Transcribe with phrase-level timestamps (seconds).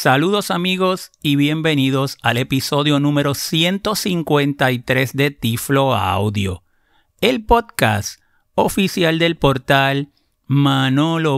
[0.00, 6.62] Saludos amigos y bienvenidos al episodio número 153 de Tiflo Audio,
[7.20, 8.20] el podcast
[8.54, 10.12] oficial del portal
[10.46, 11.34] manolo.net.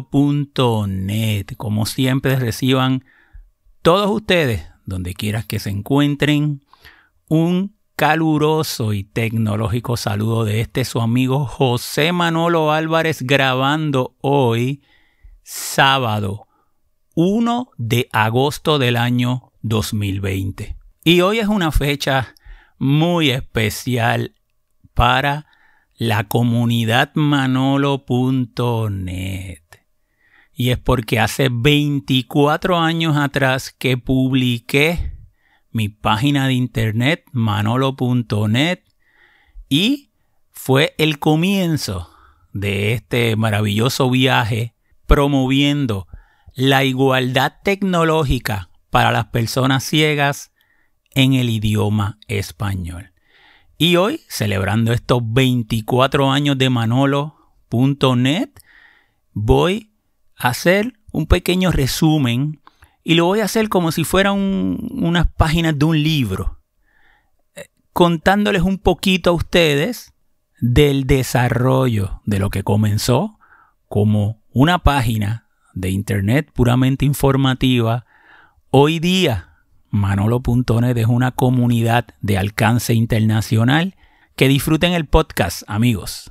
[1.57, 3.03] Como siempre reciban
[3.81, 6.63] todos ustedes, donde quieras que se encuentren,
[7.29, 14.83] un caluroso y tecnológico saludo de este su amigo José Manolo Álvarez grabando hoy
[15.43, 16.50] sábado
[17.15, 20.77] 1 de agosto del año 2020.
[21.05, 22.35] Y hoy es una fecha
[22.79, 24.35] muy especial
[24.95, 25.47] para
[25.97, 28.01] la comunidad manolo.net.
[30.55, 35.13] Y es porque hace 24 años atrás que publiqué
[35.73, 38.81] mi página de internet manolo.net
[39.69, 40.11] y
[40.51, 42.11] fue el comienzo
[42.53, 44.75] de este maravilloso viaje
[45.07, 46.09] promoviendo
[46.55, 50.53] la igualdad tecnológica para las personas ciegas
[51.15, 53.13] en el idioma español.
[53.79, 58.51] Y hoy, celebrando estos 24 años de Manolo.net,
[59.33, 59.93] voy
[60.37, 62.61] a hacer un pequeño resumen
[63.03, 66.61] y lo voy a hacer como si fueran unas páginas de un libro,
[67.55, 70.13] eh, contándoles un poquito a ustedes
[70.61, 73.39] del desarrollo de lo que comenzó
[73.89, 78.07] como una página de Internet puramente informativa,
[78.71, 79.51] hoy día
[79.91, 83.97] Manolo.net es una comunidad de alcance internacional.
[84.37, 86.31] Que disfruten el podcast, amigos.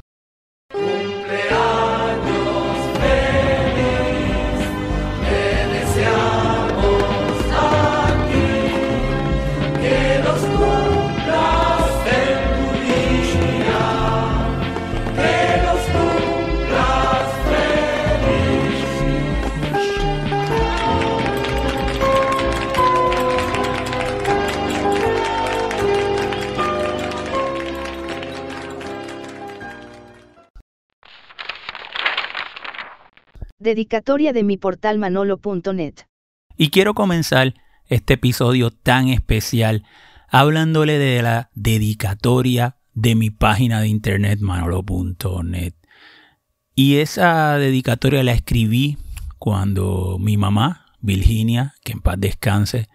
[33.70, 35.94] Dedicatoria de mi portal manolo.net.
[36.58, 37.54] Y quiero comenzar
[37.86, 39.86] este episodio tan especial
[40.28, 45.76] hablándole de la dedicatoria de mi página de internet manolo.net.
[46.74, 48.98] Y esa dedicatoria la escribí
[49.38, 52.90] cuando mi mamá, Virginia, que en paz descanse,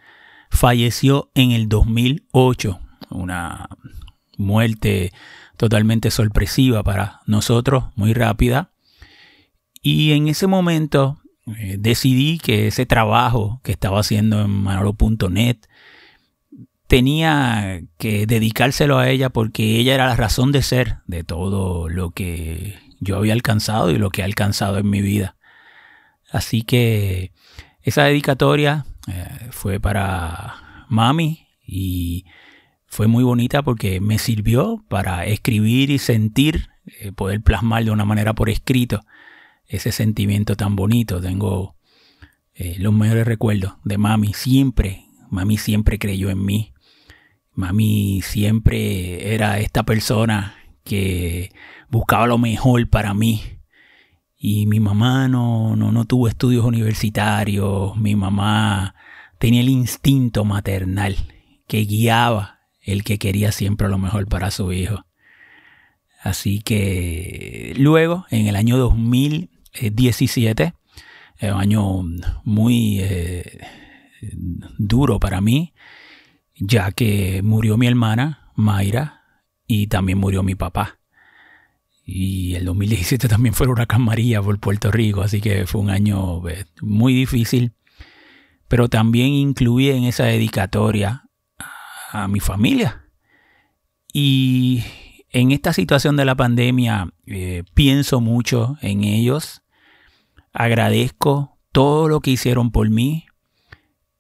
[0.50, 2.80] falleció en el 2008.
[3.10, 3.68] Una
[4.38, 5.12] muerte
[5.56, 8.73] totalmente sorpresiva para nosotros, muy rápida.
[9.86, 11.18] Y en ese momento
[11.58, 15.58] eh, decidí que ese trabajo que estaba haciendo en manolo.net
[16.86, 22.12] tenía que dedicárselo a ella porque ella era la razón de ser de todo lo
[22.12, 25.36] que yo había alcanzado y lo que he alcanzado en mi vida.
[26.32, 27.32] Así que
[27.82, 32.24] esa dedicatoria eh, fue para mami y
[32.86, 38.06] fue muy bonita porque me sirvió para escribir y sentir, eh, poder plasmar de una
[38.06, 39.04] manera por escrito
[39.66, 41.20] ese sentimiento tan bonito.
[41.20, 41.76] Tengo
[42.54, 44.32] eh, los mejores recuerdos de mami.
[44.32, 46.72] Siempre, mami siempre creyó en mí.
[47.52, 51.52] Mami siempre era esta persona que
[51.88, 53.42] buscaba lo mejor para mí.
[54.36, 57.96] Y mi mamá no, no, no tuvo estudios universitarios.
[57.96, 58.94] Mi mamá
[59.38, 61.16] tenía el instinto maternal
[61.66, 62.54] que guiaba
[62.84, 65.06] el que quería siempre lo mejor para su hijo.
[66.22, 70.74] Así que luego, en el año 2000, 17,
[71.42, 72.02] un año
[72.44, 73.60] muy eh,
[74.78, 75.74] duro para mí,
[76.56, 79.22] ya que murió mi hermana, Mayra,
[79.66, 80.98] y también murió mi papá.
[82.06, 86.46] Y el 2017 también fue una María por Puerto Rico, así que fue un año
[86.48, 87.72] eh, muy difícil.
[88.68, 91.24] Pero también incluí en esa dedicatoria
[92.10, 93.06] a mi familia.
[94.12, 94.84] Y
[95.30, 99.63] en esta situación de la pandemia eh, pienso mucho en ellos
[100.54, 103.26] Agradezco todo lo que hicieron por mí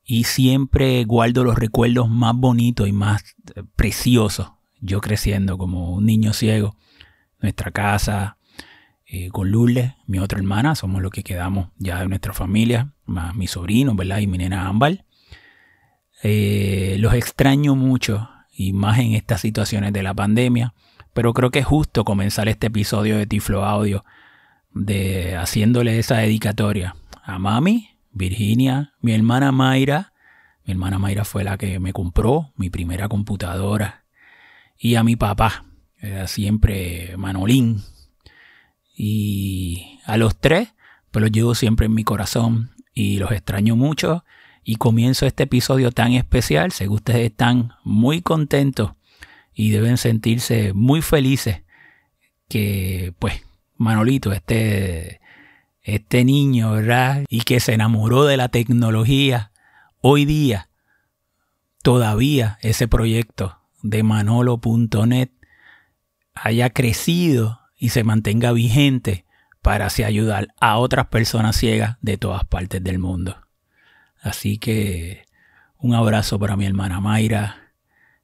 [0.04, 4.50] y siempre guardo los recuerdos más bonitos y más eh, preciosos.
[4.80, 6.76] Yo creciendo como un niño ciego,
[7.40, 8.36] nuestra casa,
[9.06, 13.36] eh, con Lourdes, mi otra hermana, somos los que quedamos ya de nuestra familia, más
[13.36, 14.18] mi sobrino, ¿verdad?
[14.18, 15.04] Y mi nena Ámbar.
[16.24, 20.74] Eh, los extraño mucho y más en estas situaciones de la pandemia,
[21.12, 24.04] pero creo que es justo comenzar este episodio de Tiflo Audio
[24.74, 30.12] de haciéndole esa dedicatoria a mami, Virginia, mi hermana Mayra.
[30.64, 34.04] Mi hermana Mayra fue la que me compró mi primera computadora.
[34.76, 35.64] Y a mi papá,
[35.98, 37.82] era siempre Manolín.
[38.96, 40.68] Y a los tres,
[41.10, 44.24] pues los llevo siempre en mi corazón y los extraño mucho.
[44.64, 46.72] y comienzo este episodio tan especial.
[46.72, 48.92] Sé que ustedes están muy contentos
[49.54, 51.62] y deben sentirse muy felices
[52.48, 53.42] que, pues,
[53.76, 55.20] Manolito, este,
[55.82, 57.24] este niño, ¿verdad?
[57.28, 59.52] Y que se enamoró de la tecnología,
[60.00, 60.68] hoy día,
[61.82, 65.30] todavía ese proyecto de manolo.net
[66.34, 69.24] haya crecido y se mantenga vigente
[69.62, 73.36] para así ayudar a otras personas ciegas de todas partes del mundo.
[74.20, 75.26] Así que
[75.78, 77.72] un abrazo para mi hermana Mayra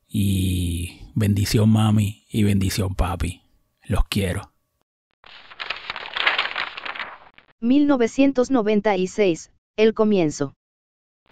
[0.08, 3.42] y bendición mami y bendición papi.
[3.84, 4.52] Los quiero.
[7.60, 10.54] 1996, el comienzo.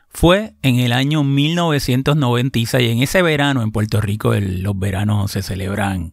[0.08, 6.12] Fue en el año 1996, en ese verano en Puerto Rico, los veranos se celebran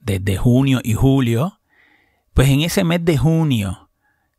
[0.00, 1.60] desde junio y julio,
[2.34, 3.90] pues en ese mes de junio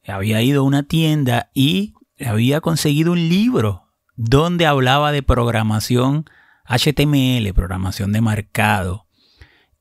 [0.08, 1.94] había ido a una tienda y
[2.24, 6.26] había conseguido un libro donde hablaba de programación
[6.66, 9.07] HTML, programación de marcado.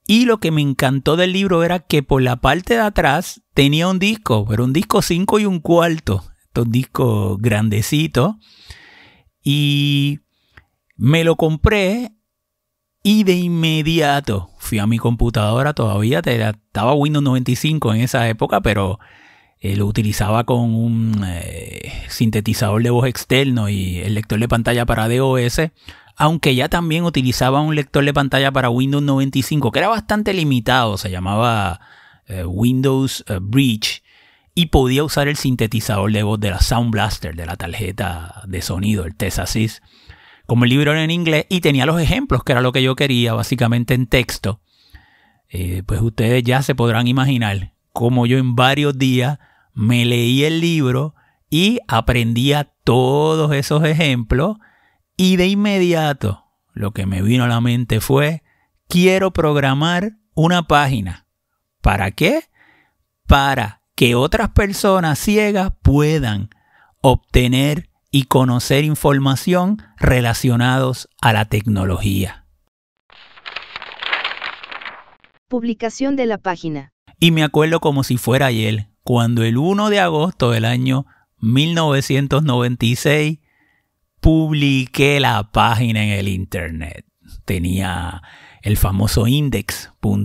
[0.06, 3.88] Y lo que me encantó del libro era que por la parte de atrás tenía
[3.88, 8.36] un disco, pero un disco 5 y un cuarto, estos discos grandecitos.
[9.42, 10.20] Y
[10.96, 12.12] me lo compré
[13.02, 18.98] y de inmediato fui a mi computadora, todavía estaba Windows 95 en esa época, pero
[19.60, 24.86] eh, lo utilizaba con un eh, sintetizador de voz externo y el lector de pantalla
[24.86, 25.60] para DOS,
[26.16, 30.96] aunque ya también utilizaba un lector de pantalla para Windows 95, que era bastante limitado,
[30.96, 31.80] se llamaba
[32.26, 34.02] eh, Windows Bridge,
[34.54, 38.62] y podía usar el sintetizador de voz de la Sound Blaster, de la tarjeta de
[38.62, 39.82] sonido, el Tesasys
[40.46, 42.96] como el libro era en inglés y tenía los ejemplos, que era lo que yo
[42.96, 44.60] quería, básicamente en texto,
[45.48, 49.38] eh, pues ustedes ya se podrán imaginar cómo yo en varios días
[49.74, 51.14] me leí el libro
[51.50, 54.56] y aprendía todos esos ejemplos
[55.16, 58.42] y de inmediato lo que me vino a la mente fue,
[58.86, 61.26] quiero programar una página.
[61.80, 62.42] ¿Para qué?
[63.26, 66.50] Para que otras personas ciegas puedan
[67.00, 72.44] obtener y conocer información relacionados a la tecnología.
[75.48, 76.92] Publicación de la página.
[77.18, 81.06] Y me acuerdo como si fuera ayer, cuando el 1 de agosto del año
[81.38, 83.38] 1996
[84.26, 87.06] publiqué la página en el Internet.
[87.44, 88.22] Tenía
[88.60, 90.16] el famoso index.html,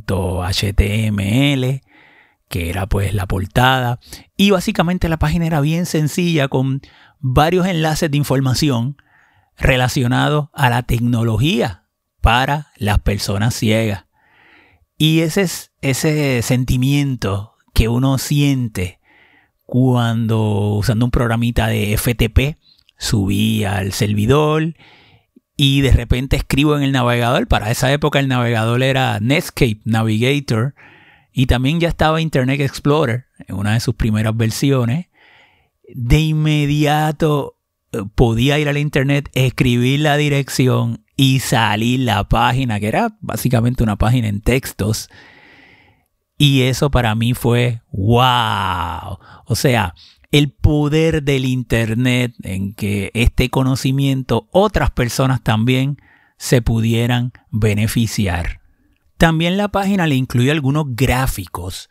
[2.50, 4.00] que era pues la portada.
[4.36, 6.81] Y básicamente la página era bien sencilla con
[7.19, 8.98] varios enlaces de información
[9.56, 11.86] relacionados a la tecnología
[12.21, 14.06] para las personas ciegas.
[14.97, 19.00] Y ese es ese sentimiento que uno siente
[19.68, 22.57] cuando usando un programita de FTP
[23.01, 24.75] subí al servidor
[25.57, 27.48] y de repente escribo en el navegador.
[27.48, 30.75] Para esa época el navegador era Netscape Navigator
[31.33, 35.07] y también ya estaba Internet Explorer en una de sus primeras versiones
[35.94, 37.57] de inmediato
[37.92, 43.83] eh, podía ir al internet, escribir la dirección y salir la página, que era básicamente
[43.83, 45.09] una página en textos.
[46.38, 49.19] Y eso para mí fue wow.
[49.45, 49.94] O sea,
[50.31, 55.98] el poder del Internet en que este conocimiento otras personas también
[56.38, 58.61] se pudieran beneficiar.
[59.18, 61.90] También la página le incluye algunos gráficos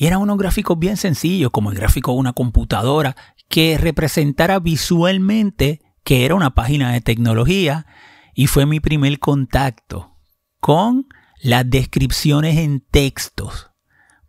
[0.00, 3.16] y eran unos gráficos bien sencillos, como el gráfico de una computadora,
[3.48, 7.84] que representara visualmente que era una página de tecnología.
[8.32, 10.16] Y fue mi primer contacto
[10.60, 11.08] con
[11.42, 13.70] las descripciones en textos,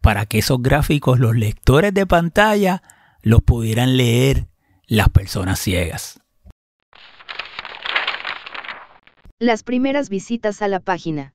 [0.01, 2.82] para que esos gráficos los lectores de pantalla
[3.22, 4.48] los pudieran leer
[4.88, 6.20] las personas ciegas.
[9.40, 11.34] Las primeras visitas a la página.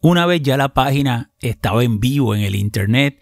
[0.00, 3.20] Una vez ya la página estaba en vivo en el Internet,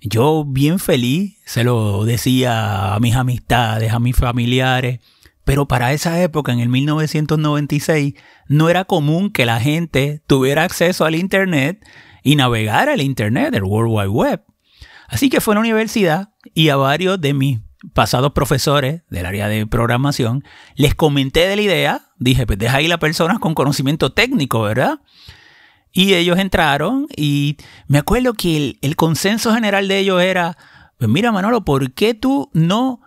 [0.00, 4.98] yo bien feliz se lo decía a mis amistades, a mis familiares,
[5.44, 8.14] pero para esa época, en el 1996,
[8.48, 11.84] no era común que la gente tuviera acceso al Internet
[12.22, 14.44] y navegara el Internet, el World Wide Web.
[15.08, 17.60] Así que fue a la universidad y a varios de mis
[17.94, 20.44] pasados profesores del área de programación
[20.76, 22.00] les comenté de la idea.
[22.18, 25.00] Dije, pues deja ahí las personas con conocimiento técnico, ¿verdad?
[25.92, 27.56] Y ellos entraron y
[27.86, 30.56] me acuerdo que el, consenso general de ellos era,
[30.98, 33.00] pues mira Manolo, ¿por qué tú no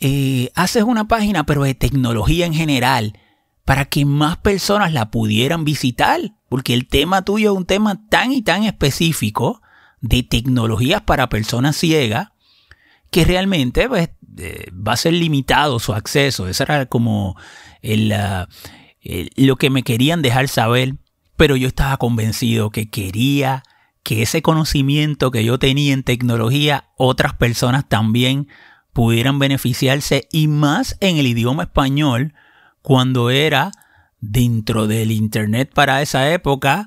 [0.00, 3.18] eh, haces una página pero de tecnología en general
[3.64, 6.20] para que más personas la pudieran visitar?
[6.50, 9.62] Porque el tema tuyo es un tema tan y tan específico
[10.02, 12.28] de tecnologías para personas ciegas
[13.16, 14.10] que realmente pues,
[14.70, 16.48] va a ser limitado su acceso.
[16.48, 17.34] Eso era como
[17.80, 20.96] lo que me querían dejar saber,
[21.34, 23.62] pero yo estaba convencido que quería
[24.02, 28.48] que ese conocimiento que yo tenía en tecnología, otras personas también
[28.92, 32.34] pudieran beneficiarse y más en el idioma español
[32.82, 33.72] cuando era
[34.20, 36.86] dentro del Internet para esa época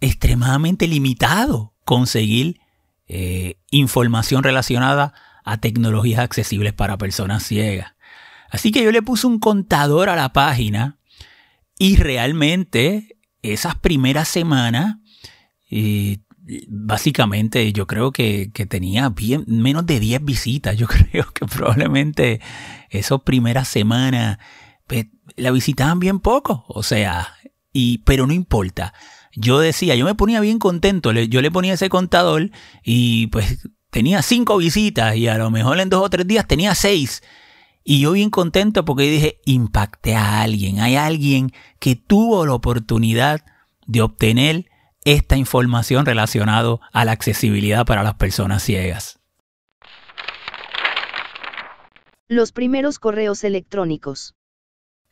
[0.00, 2.58] extremadamente limitado conseguir
[3.06, 5.12] eh, información relacionada
[5.48, 7.94] a tecnologías accesibles para personas ciegas.
[8.50, 10.98] Así que yo le puse un contador a la página
[11.78, 14.96] y realmente esas primeras semanas,
[15.70, 16.18] eh,
[16.68, 20.76] básicamente yo creo que, tenía bien, menos de 10 visitas.
[20.76, 22.42] Yo creo que probablemente
[22.90, 24.38] esas primeras semanas
[24.86, 26.66] pues, la visitaban bien poco.
[26.68, 27.36] O sea,
[27.72, 28.92] y, pero no importa.
[29.34, 31.10] Yo decía, yo me ponía bien contento.
[31.12, 32.50] Yo le ponía ese contador
[32.82, 36.74] y pues tenía cinco visitas y a lo mejor en dos o tres días tenía
[36.74, 37.22] seis.
[37.84, 40.80] Y yo bien contento porque dije, impacté a alguien.
[40.80, 43.44] Hay alguien que tuvo la oportunidad
[43.86, 44.66] de obtener
[45.04, 49.20] esta información relacionada a la accesibilidad para las personas ciegas.
[52.26, 54.34] Los primeros correos electrónicos.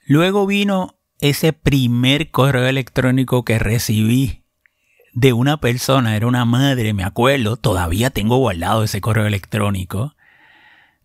[0.04, 4.45] Luego vino ese primer correo electrónico que recibí
[5.16, 10.14] de una persona, era una madre, me acuerdo, todavía tengo guardado ese correo electrónico,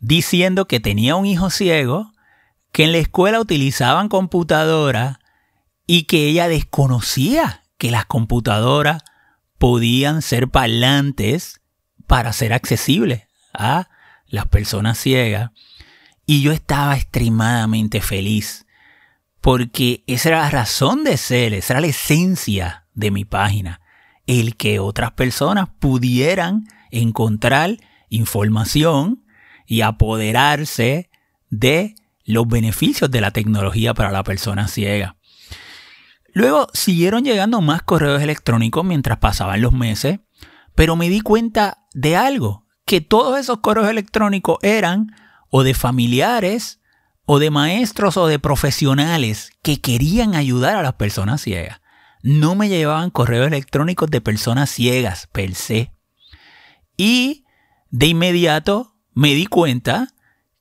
[0.01, 2.11] diciendo que tenía un hijo ciego,
[2.73, 5.19] que en la escuela utilizaban computadoras
[5.87, 9.01] y que ella desconocía que las computadoras
[9.57, 11.61] podían ser parlantes
[12.05, 13.87] para ser accesibles a
[14.27, 15.51] las personas ciegas.
[16.25, 18.65] Y yo estaba extremadamente feliz
[19.39, 23.79] porque esa era la razón de ser, esa era la esencia de mi página
[24.27, 27.77] el que otras personas pudieran encontrar
[28.09, 29.23] información
[29.65, 31.09] y apoderarse
[31.49, 35.15] de los beneficios de la tecnología para la persona ciega.
[36.33, 40.19] Luego siguieron llegando más correos electrónicos mientras pasaban los meses,
[40.75, 45.15] pero me di cuenta de algo, que todos esos correos electrónicos eran
[45.49, 46.79] o de familiares
[47.25, 51.81] o de maestros o de profesionales que querían ayudar a las personas ciegas
[52.23, 55.91] no me llevaban correos electrónicos de personas ciegas per se.
[56.97, 57.45] Y
[57.89, 60.13] de inmediato me di cuenta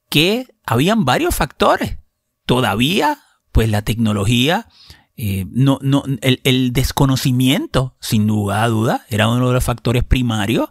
[0.09, 1.99] que habían varios factores.
[2.47, 3.19] Todavía,
[3.52, 4.69] pues la tecnología,
[5.17, 10.69] eh, no, no, el, desconocimiento, sin duda duda, era uno de los factores primarios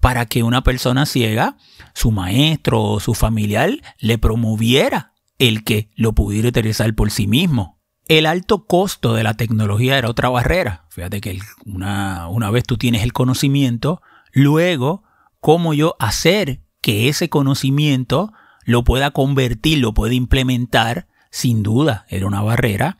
[0.00, 1.58] para que una persona ciega,
[1.94, 7.79] su maestro o su familiar, le promoviera el que lo pudiera utilizar por sí mismo.
[8.10, 10.84] El alto costo de la tecnología era otra barrera.
[10.88, 14.02] Fíjate que una, una vez tú tienes el conocimiento,
[14.32, 15.04] luego,
[15.38, 18.32] ¿cómo yo hacer que ese conocimiento
[18.64, 21.06] lo pueda convertir, lo pueda implementar?
[21.30, 22.98] Sin duda, era una barrera.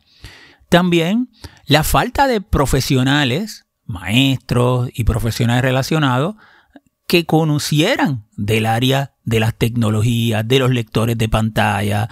[0.69, 1.29] También
[1.65, 6.35] la falta de profesionales, maestros y profesionales relacionados
[7.05, 12.07] que conocieran del área de las tecnologías, de los lectores de pantalla,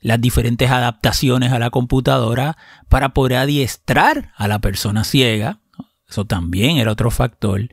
[0.00, 2.56] las diferentes adaptaciones a la computadora
[2.88, 5.60] para poder adiestrar a la persona ciega.
[6.08, 7.68] Eso también era otro factor.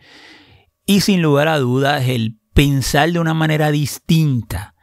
[0.85, 4.75] Y sin lugar a dudas, el pensar de una manera distinta,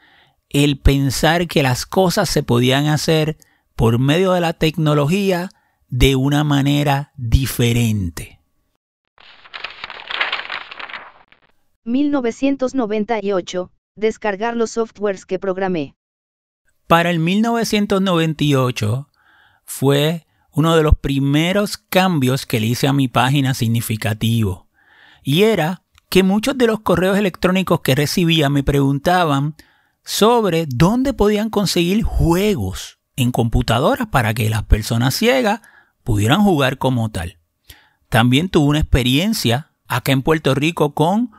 [0.48, 3.36] el pensar que las cosas se podían hacer
[3.74, 5.50] por medio de la tecnología
[5.88, 8.40] de una manera diferente.
[11.84, 13.70] 1998.
[13.96, 15.94] Descargar los softwares que programé.
[16.86, 19.08] Para el 1998
[19.64, 24.68] fue uno de los primeros cambios que le hice a mi página significativo.
[25.22, 29.56] Y era que muchos de los correos electrónicos que recibía me preguntaban
[30.04, 35.60] sobre dónde podían conseguir juegos en computadoras para que las personas ciegas
[36.04, 37.38] pudieran jugar como tal.
[38.10, 41.32] También tuve una experiencia acá en Puerto Rico con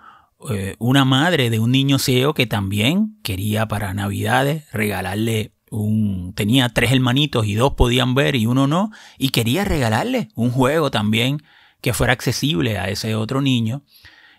[0.49, 6.33] eh, una madre de un niño ciego que también quería para Navidades regalarle un...
[6.35, 10.91] tenía tres hermanitos y dos podían ver y uno no, y quería regalarle un juego
[10.91, 11.41] también
[11.81, 13.83] que fuera accesible a ese otro niño.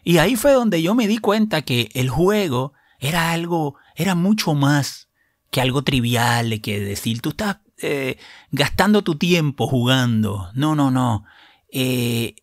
[0.04, 4.54] Y ahí fue donde yo me di cuenta que el juego era algo, era mucho
[4.54, 5.08] más
[5.50, 8.18] que algo trivial, que decir, tú estás eh,
[8.50, 10.50] gastando tu tiempo jugando.
[10.54, 11.24] No, no, no.
[11.72, 12.36] Eh,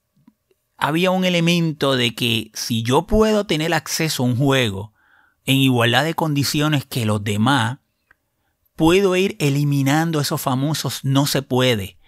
[0.78, 4.94] había un elemento de que si yo puedo tener acceso a un juego
[5.46, 7.80] en igualdad de condiciones que los demás,
[8.76, 12.00] puedo ir eliminando esos famosos no se puede.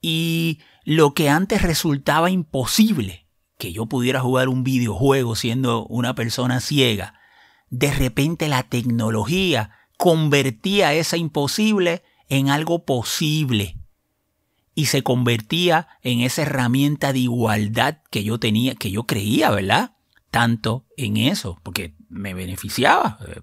[0.00, 3.28] Y lo que antes resultaba imposible,
[3.58, 7.20] que yo pudiera jugar un videojuego siendo una persona ciega,
[7.70, 13.81] de repente la tecnología convertía esa imposible en algo posible
[14.74, 19.96] y se convertía en esa herramienta de igualdad que yo tenía, que yo creía, ¿verdad?
[20.30, 23.18] Tanto en eso, porque me beneficiaba.
[23.28, 23.40] Eh,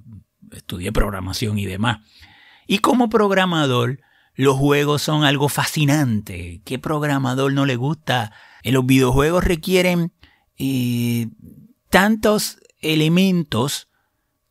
[0.52, 2.00] estudié programación y demás.
[2.68, 4.00] Y como programador,
[4.36, 6.62] los juegos son algo fascinante.
[6.66, 8.32] ¿Qué programador no le gusta?
[8.64, 10.14] En los videojuegos requieren
[10.58, 11.28] eh,
[11.90, 13.90] tantos elementos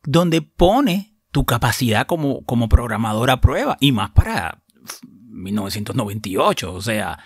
[0.03, 3.77] donde pone tu capacidad como, como programador a prueba.
[3.79, 4.63] Y más para
[5.29, 7.19] 1998, o sea,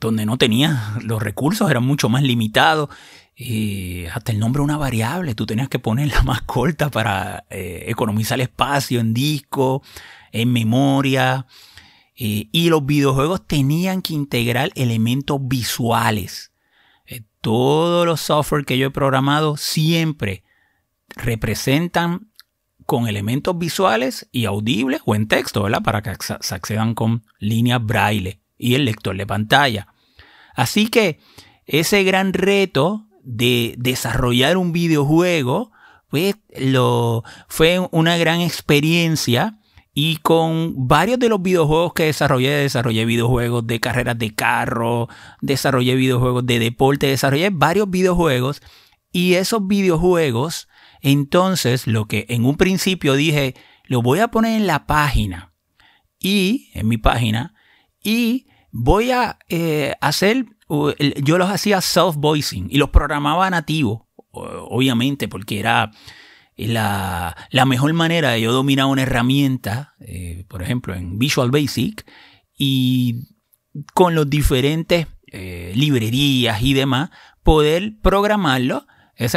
[0.00, 2.90] donde no tenía los recursos, eran mucho más limitados.
[4.12, 8.40] hasta el nombre de una variable, tú tenías que ponerla más corta para eh, economizar
[8.40, 9.82] espacio en disco,
[10.32, 11.46] en memoria.
[12.16, 16.52] y los videojuegos tenían que integrar elementos visuales.
[17.08, 20.44] Eh, todos los software que yo he programado siempre
[21.16, 22.27] representan
[22.88, 25.82] con elementos visuales y audibles o en texto, ¿verdad?
[25.82, 29.88] Para que se accedan con líneas braille y el lector de pantalla.
[30.54, 31.20] Así que
[31.66, 35.70] ese gran reto de desarrollar un videojuego,
[36.08, 36.36] pues
[37.48, 39.58] fue una gran experiencia
[39.92, 45.10] y con varios de los videojuegos que desarrollé, desarrollé videojuegos de carreras de carro,
[45.42, 48.62] desarrollé videojuegos de deporte, desarrollé varios videojuegos
[49.12, 50.68] y esos videojuegos
[51.00, 55.52] entonces, lo que en un principio dije, lo voy a poner en la página.
[56.20, 57.54] Y en mi página
[58.02, 65.60] y voy a eh, hacer, yo los hacía self-voicing y los programaba nativo, obviamente, porque
[65.60, 65.90] era
[66.56, 67.36] la,
[67.66, 72.04] mejor manera de yo dominar una herramienta, eh, por ejemplo, en Visual Basic,
[72.56, 73.26] y
[73.94, 77.10] con los diferentes eh, librerías y demás,
[77.42, 78.86] poder programarlo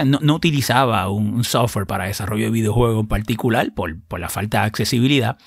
[0.06, 5.38] no, utilizaba un, software para desarrollo de videojuegos en particular por, la falta de accesibilidad,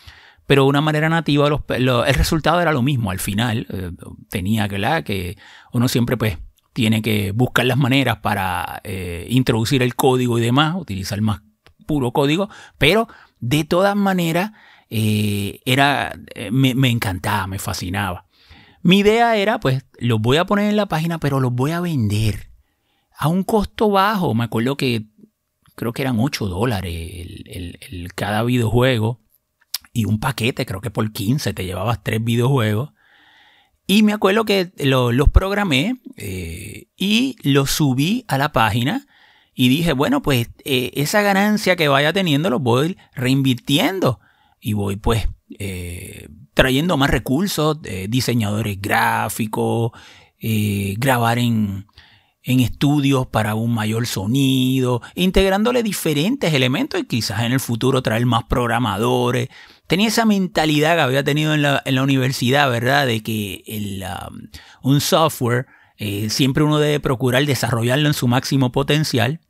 [0.46, 3.10] pero de una manera nativa el resultado era lo mismo.
[3.10, 3.92] Al final eh,
[4.28, 5.36] tenía que, la, que
[5.72, 6.38] uno siempre pues
[6.72, 11.42] tiene que buscar las maneras para eh, introducir el código y demás, utilizar más
[11.87, 14.52] puro código, pero de todas maneras
[14.90, 16.12] eh, era,
[16.50, 18.26] me, me encantaba, me fascinaba.
[18.82, 21.80] Mi idea era, pues, los voy a poner en la página, pero los voy a
[21.80, 22.53] vender
[23.16, 24.35] a un costo bajo.
[24.35, 25.07] Me acuerdo que
[25.74, 26.92] creo que eran 8 dólares
[27.46, 29.20] el, cada videojuego
[29.92, 32.90] y un paquete, creo que por 15 te llevabas tres videojuegos.
[33.87, 39.07] Y me acuerdo que los programé eh, y los subí a la página
[39.55, 44.20] y dije, bueno, pues eh, esa ganancia que vaya teniendo los voy reinvirtiendo
[44.59, 49.92] y voy pues eh, trayendo más recursos, diseñadores gráficos,
[50.40, 51.87] grabar en,
[52.44, 58.26] en estudios para un mayor sonido, integrándole diferentes elementos y quizás en el futuro traer
[58.26, 59.48] más programadores.
[59.87, 63.07] Tenía esa mentalidad que había tenido en la, universidad, ¿verdad?
[63.07, 64.48] De que el, um,
[64.83, 69.40] un software eh, siempre uno debe procurar desarrollarlo en su máximo potencial,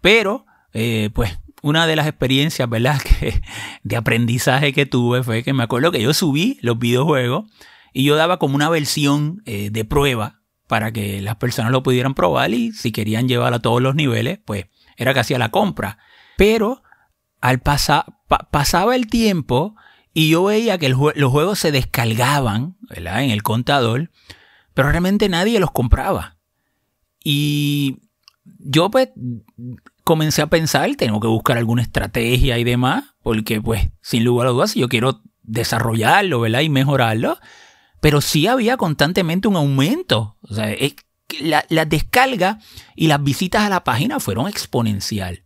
[0.00, 3.00] pero eh, pues una de las experiencias, ¿verdad?
[3.84, 7.44] De aprendizaje que tuve fue que me acuerdo que yo subí los videojuegos
[7.92, 10.35] y yo daba como una versión eh, de prueba
[10.66, 14.38] para que las personas lo pudieran probar y si querían llevar a todos los niveles,
[14.44, 15.98] pues era casi a la compra.
[16.36, 16.82] Pero
[17.40, 18.04] al pasar,
[18.50, 19.76] pasaba el tiempo
[20.12, 24.10] y yo veía que los juegos se descargaban en el contador,
[24.74, 26.38] pero realmente nadie los compraba.
[27.22, 27.98] Y
[28.44, 29.10] yo pues
[30.04, 34.50] comencé a pensar, tengo que buscar alguna estrategia y demás, porque pues sin lugar a
[34.50, 36.60] dudas, si yo quiero desarrollarlo, ¿verdad?
[36.60, 37.38] Y mejorarlo,
[38.00, 40.36] pero sí había constantemente un aumento.
[40.42, 40.74] O sea,
[41.40, 42.58] la, descarga
[42.94, 45.44] y las visitas a la página fueron exponencial.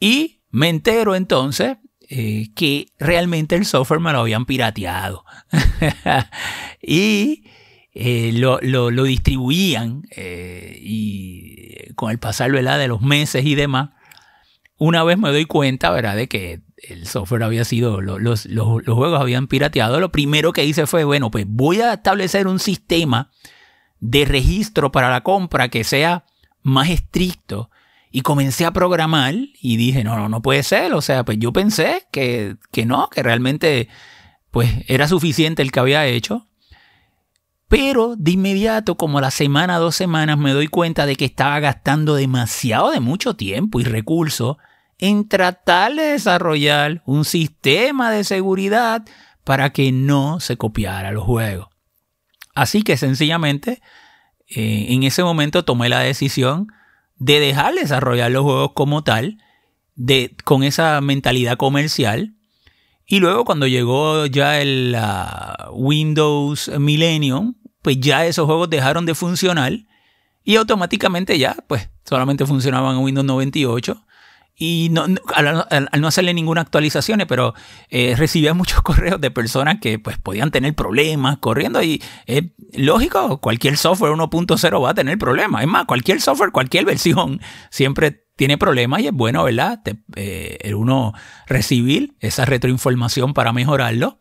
[0.00, 5.24] Y me entero entonces eh, que realmente el software me lo habían pirateado.
[6.82, 7.44] y
[7.94, 8.58] eh, lo,
[9.04, 13.90] distribuían eh, y con el pasar de los meses y demás,
[14.76, 19.46] una vez me doy cuenta, ¿verdad?, de que el software había sido, los, juegos habían
[19.46, 23.30] pirateado, lo primero que hice fue, bueno, pues voy a establecer un sistema
[24.00, 26.24] de registro para la compra que sea
[26.62, 27.70] más estricto.
[28.10, 30.94] Y comencé a programar y dije, no, no, no puede ser.
[30.94, 33.88] O sea, pues yo pensé que, que no, que realmente
[34.52, 36.46] pues era suficiente el que había hecho.
[37.66, 42.14] Pero de inmediato, como la semana, dos semanas, me doy cuenta de que estaba gastando
[42.14, 44.58] demasiado de mucho tiempo y recursos
[44.98, 49.04] en tratar de desarrollar un sistema de seguridad
[49.44, 51.68] para que no se copiara los juegos.
[52.54, 53.82] Así que sencillamente
[54.48, 56.68] eh, en ese momento tomé la decisión
[57.16, 59.38] de dejar de desarrollar los juegos como tal
[59.96, 62.34] de, con esa mentalidad comercial.
[63.06, 64.96] Y luego cuando llegó ya el
[65.72, 69.72] Windows Millennium, pues ya esos juegos dejaron de funcionar
[70.42, 74.04] y automáticamente ya, pues solamente funcionaban en Windows 98
[74.56, 77.54] y no, al, no hacerle ninguna actualización, pero
[77.88, 83.40] eh, recibía muchos correos de personas que pues podían tener problemas corriendo y es lógico,
[83.40, 85.62] cualquier software 1.0 va a tener problemas.
[85.62, 87.40] Es más, cualquier software, cualquier versión
[87.70, 89.80] siempre tiene problemas y es bueno, ¿verdad?
[90.16, 91.12] Eh, el uno
[91.46, 94.20] recibir esa retroinformación para mejorarlo,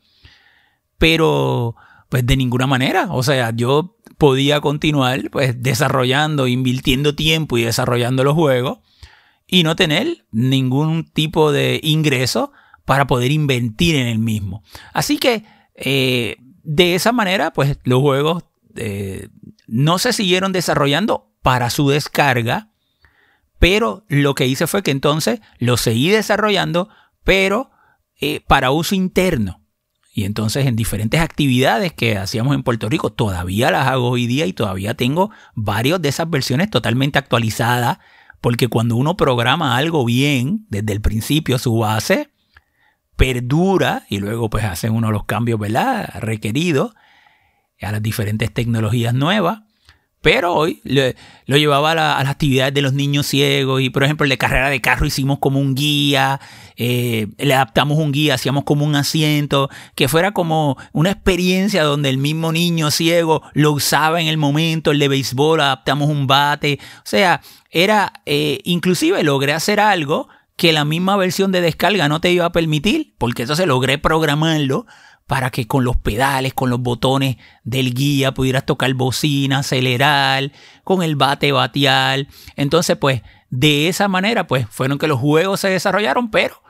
[0.98, 1.76] pero
[2.10, 8.24] pues de ninguna manera, o sea, yo podía continuar pues desarrollando, invirtiendo tiempo y desarrollando
[8.24, 8.80] los juegos
[9.54, 12.52] y no tener ningún tipo de ingreso
[12.86, 14.64] para poder invertir en el mismo.
[14.94, 19.30] Así que eh, de esa manera, pues los juegos eh,
[19.68, 22.72] no se siguieron desarrollando para su descarga,
[23.60, 26.90] pero lo que hice fue que entonces los seguí desarrollando,
[27.24, 27.70] pero
[28.20, 29.62] eh, para uso interno.
[30.16, 34.48] Y entonces en diferentes actividades que hacíamos en Puerto Rico, todavía las hago hoy día
[34.48, 38.00] y todavía tengo varios de esas versiones totalmente actualizadas
[38.44, 42.30] porque cuando uno programa algo bien, desde el principio su base,
[43.16, 45.62] perdura y luego pues hace uno los cambios.
[46.20, 46.94] Requeridos
[47.82, 49.62] a las diferentes tecnologías nuevas.
[50.24, 54.30] Pero hoy lo llevaba a, las actividades de los niños ciegos y por ejemplo en
[54.30, 56.40] la carrera de carro hicimos como un guía,
[56.78, 62.10] eh, le adaptamos un guía, hacíamos como un asiento, que fuera como una experiencia donde
[62.10, 66.80] el mismo niño ciego lo usaba en el momento, el de béisbol, adaptamos un bate,
[67.00, 72.22] o sea, era, eh, inclusive logré hacer algo que la misma versión de descarga no
[72.22, 74.86] te iba a permitir, porque entonces logré programarlo
[75.34, 80.52] para que con los pedales, con los botones del guía pudieras tocar bocina, acelerar,
[80.84, 82.28] con el bate batear.
[82.56, 86.62] Entonces, pues, de esa manera, pues, fueron que los juegos se desarrollaron, pero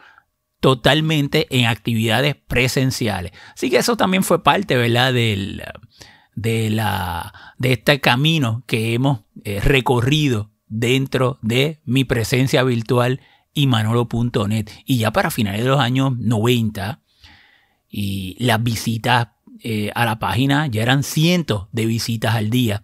[0.62, 3.34] totalmente en actividades presenciales.
[3.54, 5.12] Así que eso también fue parte, ¿verdad?
[5.12, 5.62] Del,
[6.34, 13.20] de, la, de este camino que hemos eh, recorrido dentro de mi presencia virtual
[13.54, 14.70] y manolo.net.
[14.86, 17.03] Y ya para finales de los años 90,
[17.96, 19.28] y las visitas
[19.62, 22.82] eh, a la página ya eran cientos de visitas al día.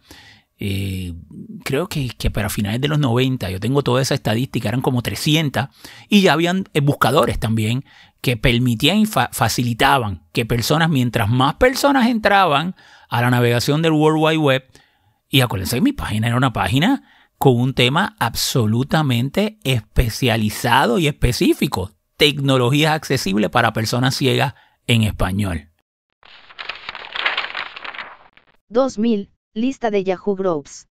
[0.59, 1.15] Eh,
[1.63, 5.69] creo que, para finales de los 90, yo tengo toda esa estadística, eran como 300,
[6.09, 7.85] y ya habían eh, buscadores también
[8.21, 12.75] que permitían y facilitaban que personas, mientras más personas entraban
[13.09, 14.65] a la navegación del World Wide Web,
[15.27, 17.01] y acuérdense que mi página era una página
[17.39, 21.93] con un tema absolutamente especializado y específico.
[22.15, 24.53] Tecnologías accesibles para personas ciegas
[24.89, 25.69] en español.
[28.69, 29.31] 2000.
[29.53, 30.87] Lista de Yahoo Groups.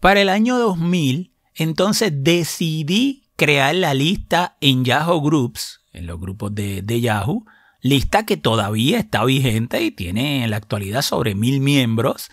[0.00, 6.54] Para el año 2000, entonces decidí crear la lista en Yahoo Groups, en los grupos
[6.54, 7.44] de, de Yahoo,
[7.80, 12.30] lista que todavía está vigente y tiene en la actualidad sobre mil miembros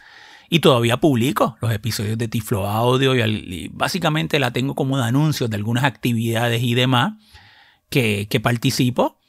[0.49, 5.49] y todavía publico los episodios de Tiflo Audio y, básicamente la tengo como de anuncios
[5.49, 7.13] de algunas actividades y demás
[7.89, 9.19] que, participo.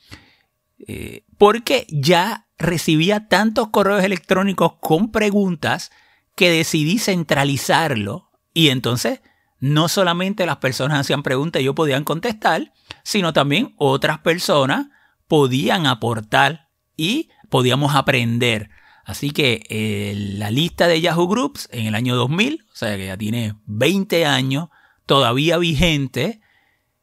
[0.86, 5.90] Eh, porque ya recibía tantos correos electrónicos con preguntas
[6.36, 9.20] que decidí centralizarlo y entonces
[9.60, 14.88] no solamente las personas hacían preguntas y yo podían contestar, sino también otras personas
[15.26, 18.70] podían aportar y podíamos aprender.
[19.04, 23.06] Así que eh, la lista de Yahoo Groups en el año 2000, o sea que
[23.06, 24.68] ya tiene 20 años,
[25.06, 26.40] todavía vigente,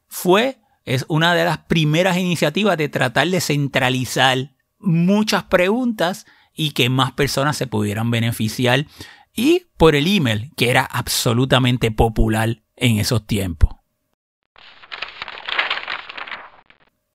[0.08, 6.88] fue, es una de las primeras iniciativas de tratar de centralizar muchas preguntas y que
[6.88, 8.86] más personas se pudieran beneficiar
[9.34, 13.70] y por el email, que era absolutamente popular en esos tiempos.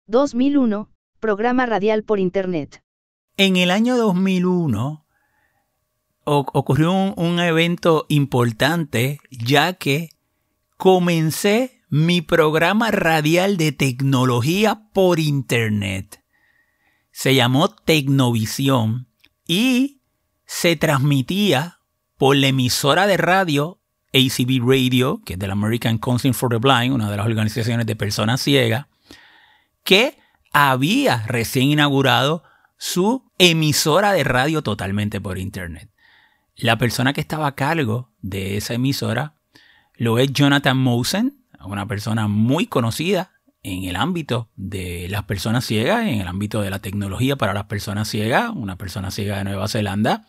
[0.08, 2.82] 2001, programa radial por Internet.
[3.36, 5.06] En el año 2001
[6.24, 10.10] ocurrió un, evento importante ya que
[10.76, 16.22] comencé mi programa radial de tecnología por Internet.
[17.12, 19.08] Se llamó Tecnovisión
[19.48, 20.02] y
[20.46, 21.80] se transmitía
[22.18, 23.80] por la emisora de radio
[24.14, 27.86] ACB Radio, que es de la American Council for the Blind, una de las organizaciones
[27.86, 28.88] de personas ciegas,
[29.84, 30.18] que
[30.52, 32.44] había recién inaugurado
[32.78, 35.90] su emisora de radio totalmente por internet.
[36.56, 39.36] La persona que estaba a cargo de esa emisora
[39.96, 43.32] lo es Jonathan Mosen, una persona muy conocida
[43.64, 47.66] en el ámbito de las personas ciegas, en el ámbito de la tecnología para las
[47.66, 50.28] personas ciegas, una persona ciega de Nueva Zelanda.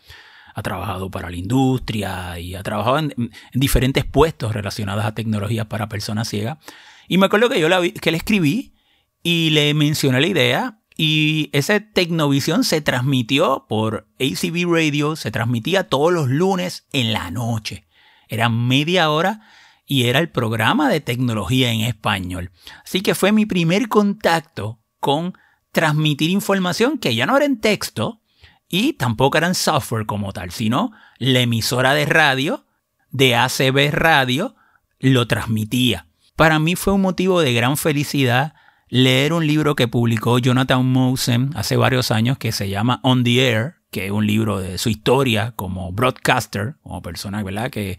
[0.54, 5.88] ha trabajado para la industria y ha trabajado en, diferentes puestos relacionados a tecnologías para
[5.88, 6.58] personas ciegas.
[7.06, 8.74] Y me acuerdo que yo la que le escribí
[9.22, 15.84] y le mencioné la idea y esa Tecnovisión se transmitió por ACB Radio, se transmitía
[15.84, 17.86] todos los lunes en la noche.
[18.28, 19.42] Era media hora
[19.88, 22.52] y era el programa de tecnología en español.
[22.84, 25.32] Así que fue mi primer contacto con
[25.72, 28.20] transmitir información que ya no era en texto
[28.68, 32.66] y tampoco era en software como tal, sino la emisora de radio
[33.10, 34.54] de ACB Radio
[35.00, 36.06] lo transmitía.
[36.36, 38.54] Para mí fue un motivo de gran felicidad
[38.90, 43.48] leer un libro que publicó Jonathan Mosen hace varios años que se llama On the
[43.48, 47.70] Air, que es un libro de su historia como broadcaster, como persona ¿verdad?
[47.70, 47.98] que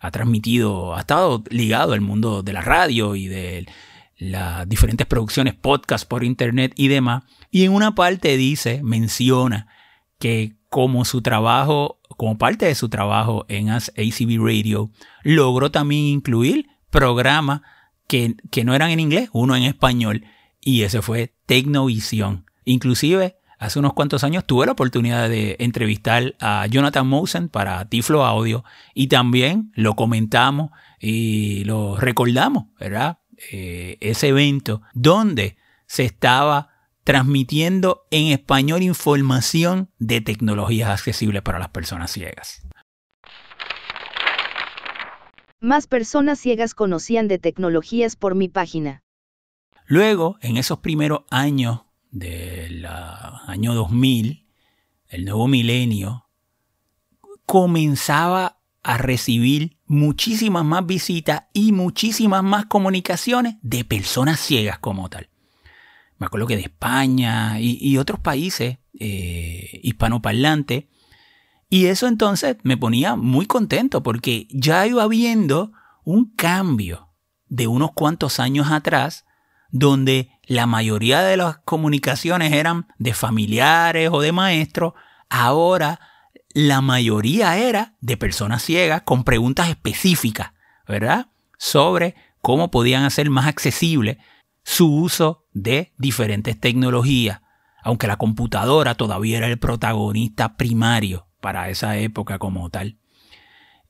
[0.00, 3.68] ha transmitido, ha estado ligado al mundo de la radio y de
[4.16, 7.24] las diferentes producciones, podcast por internet y demás.
[7.50, 9.68] Y en una parte dice, menciona
[10.18, 14.90] que como su trabajo, como parte de su trabajo en ACB Radio,
[15.22, 17.60] logró también incluir programas
[18.06, 20.24] que, que no eran en inglés, uno en español,
[20.60, 22.46] y ese fue Tecnovisión.
[22.64, 28.24] Inclusive hace unos cuantos años tuve la oportunidad de entrevistar a Jonathan Mosen para Tiflo
[28.24, 33.18] Audio y también lo comentamos y lo recordamos, ¿verdad?
[33.52, 36.70] Eh, ese evento donde se estaba
[37.04, 42.66] transmitiendo en español información de tecnologías accesibles para las personas ciegas.
[45.60, 49.02] Más personas ciegas conocían de tecnologías por mi página.
[49.84, 54.46] Luego, en esos primeros años del año 2000,
[55.08, 56.26] el nuevo milenio,
[57.46, 65.28] comenzaba a recibir muchísimas más visitas y muchísimas más comunicaciones de personas ciegas como tal.
[66.18, 70.84] Me acuerdo que de España y, otros países eh, hispanoparlantes.
[71.70, 75.72] Y eso entonces me ponía muy contento porque ya iba viendo
[76.04, 77.08] un cambio
[77.48, 79.24] de unos cuantos años atrás
[79.70, 84.94] donde la mayoría de las comunicaciones eran de familiares o de maestros,
[85.28, 86.00] ahora
[86.52, 90.52] la mayoría era de personas ciegas con preguntas específicas,
[90.88, 91.28] ¿verdad?
[91.58, 94.18] Sobre cómo podían hacer más accesible
[94.64, 97.40] su uso de diferentes tecnologías,
[97.82, 102.96] aunque la computadora todavía era el protagonista primario para esa época como tal.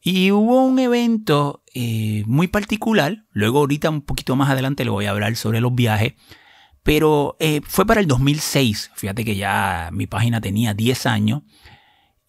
[0.03, 5.07] Y hubo un evento eh, muy particular, luego ahorita un poquito más adelante le voy
[5.07, 6.15] a hablar sobre los viajes,
[6.83, 11.43] pero eh, fue para el 2006, fíjate que ya mi página tenía 10 años,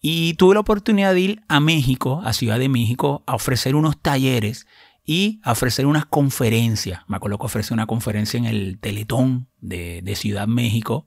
[0.02, 4.00] y tuve la oportunidad de ir a México, a Ciudad de México, a ofrecer unos
[4.02, 4.66] talleres
[5.04, 7.02] y a ofrecer unas conferencias.
[7.06, 11.06] Me acuerdo que ofrecí una conferencia en el Teletón de, de Ciudad México.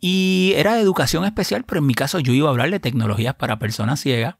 [0.00, 3.36] Y era de educación especial, pero en mi caso yo iba a hablar de tecnologías
[3.36, 4.34] para personas ciegas.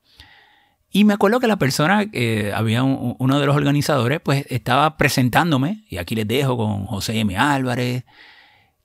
[0.94, 5.86] Y me acuerdo que la persona, eh, había uno de los organizadores, pues estaba presentándome,
[5.88, 7.34] y aquí les dejo con José M.
[7.38, 8.04] Álvarez,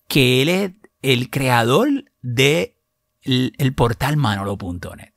[0.07, 2.77] que él es el creador de
[3.23, 5.13] el, portal manolo.net.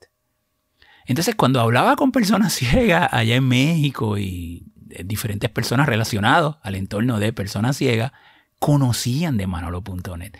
[1.06, 4.66] Entonces, cuando hablaba con personas ciegas allá en México y
[5.04, 8.10] diferentes personas relacionadas al entorno de personas ciegas,
[8.58, 10.32] conocían de manolo.net.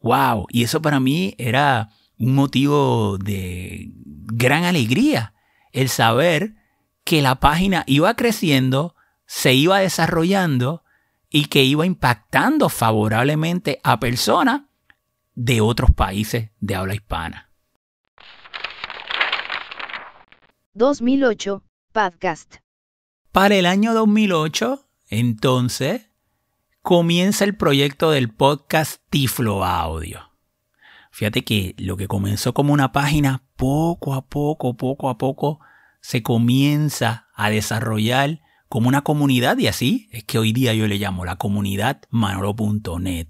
[0.00, 0.46] ¡Wow!
[0.48, 5.34] Y eso para mí era un motivo de gran alegría
[5.74, 6.54] el saber
[7.04, 8.94] que la página iba creciendo,
[9.26, 10.84] se iba desarrollando
[11.28, 14.62] y que iba impactando favorablemente a personas
[15.34, 17.50] de otros países de habla hispana.
[20.74, 22.56] 2008, podcast.
[23.32, 26.08] Para el año 2008, entonces,
[26.82, 30.30] comienza el proyecto del podcast Tiflo Audio.
[31.10, 35.60] Fíjate que lo que comenzó como una página, poco a poco, poco a poco,
[36.00, 40.98] se comienza a desarrollar como una comunidad y así es que hoy día yo le
[40.98, 43.28] llamo la comunidad manolo.net.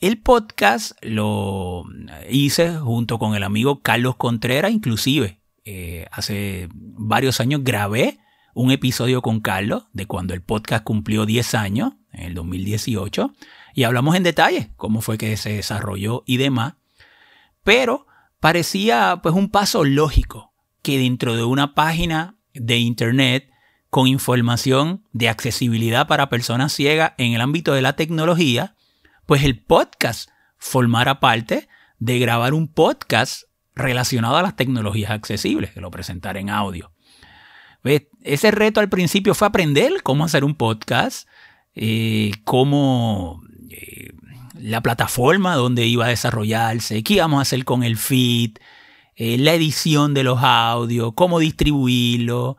[0.00, 1.84] El podcast lo
[2.30, 8.18] hice junto con el amigo Carlos Contreras, inclusive eh, hace varios años grabé
[8.54, 13.32] un episodio con Carlos de cuando el podcast cumplió 10 años, en el 2018,
[13.74, 16.74] y hablamos en detalle cómo fue que se desarrolló y demás.
[17.62, 18.07] Pero
[18.40, 23.50] parecía pues un paso lógico que dentro de una página de internet
[23.90, 28.74] con información de accesibilidad para personas ciegas en el ámbito de la tecnología,
[29.26, 35.80] pues el podcast formara parte de grabar un podcast relacionado a las tecnologías accesibles, que
[35.80, 36.92] lo presentara en audio.
[38.22, 41.28] Ese reto al principio fue aprender cómo hacer un podcast,
[41.74, 43.40] eh, cómo
[44.58, 48.58] la plataforma donde iba a desarrollarse, qué íbamos a hacer con el feed,
[49.16, 52.56] eh, la edición de los audios, cómo distribuirlo.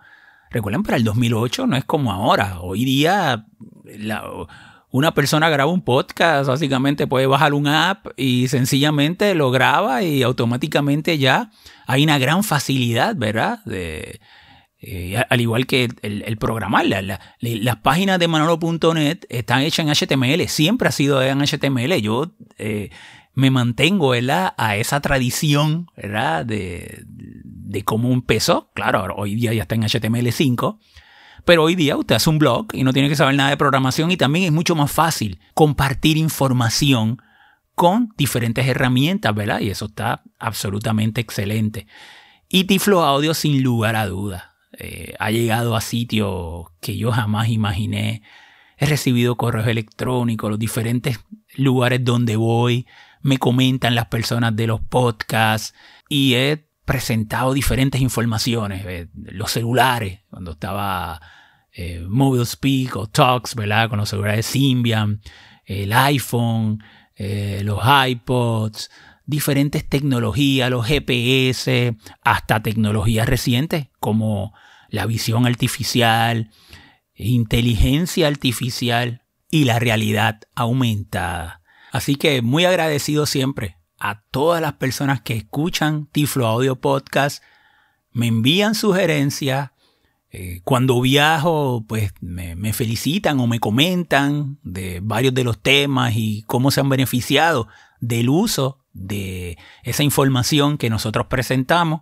[0.52, 2.60] Recuerden, para el 2008 no es como ahora.
[2.62, 3.46] Hoy día
[4.92, 10.24] una persona graba un podcast, básicamente puede bajar un app y sencillamente lo graba y
[10.24, 11.52] automáticamente ya
[11.86, 13.64] hay una gran facilidad, ¿verdad?
[13.66, 14.20] De,
[14.82, 16.86] eh, al igual que el, programar.
[16.86, 22.02] las páginas de manolo.net están hechas en HTML, siempre ha sido en HTML.
[22.02, 22.90] Yo eh,
[23.34, 26.46] me mantengo a esa tradición ¿verdad?
[26.46, 28.72] De, de cómo empezó.
[28.74, 30.78] Claro, hoy día ya está en HTML5.
[31.46, 34.12] Pero hoy día usted hace un blog y no tiene que saber nada de programación
[34.12, 37.22] y también es mucho más fácil compartir información
[37.76, 39.62] con diferentes herramientas, ¿verdad?
[39.62, 41.88] Y eso está absolutamente excelente.
[42.50, 44.44] Y Tiflo Audio, sin lugar a dudas,
[44.78, 48.22] eh, ha llegado a sitios que yo jamás imaginé.
[48.78, 51.20] He recibido correos electrónicos, los diferentes
[51.56, 52.88] lugares donde voy,
[53.22, 55.74] me comentan las personas de los podcasts
[56.08, 61.20] y he presentado diferentes informaciones, eh, los celulares, cuando estaba
[61.74, 63.90] eh, Mobile Speak o Talks, ¿verdad?
[63.90, 65.22] Con los celulares Symbian,
[65.66, 66.82] el iPhone,
[67.64, 68.90] los iPods,
[69.30, 74.54] diferentes tecnologías, los GPS, hasta tecnologías recientes como
[74.90, 76.50] la visión artificial,
[77.14, 81.62] inteligencia artificial y la realidad aumentada.
[81.92, 87.44] Así que muy agradecido siempre a todas las personas que escuchan Tiflo Audio Podcast,
[88.12, 89.72] me envían sugerencias,
[90.32, 96.14] eh, cuando viajo, pues me, me, felicitan o me comentan de varios de los temas
[96.16, 97.68] y cómo se han beneficiado
[98.00, 102.02] del uso de esa información que nosotros presentamos.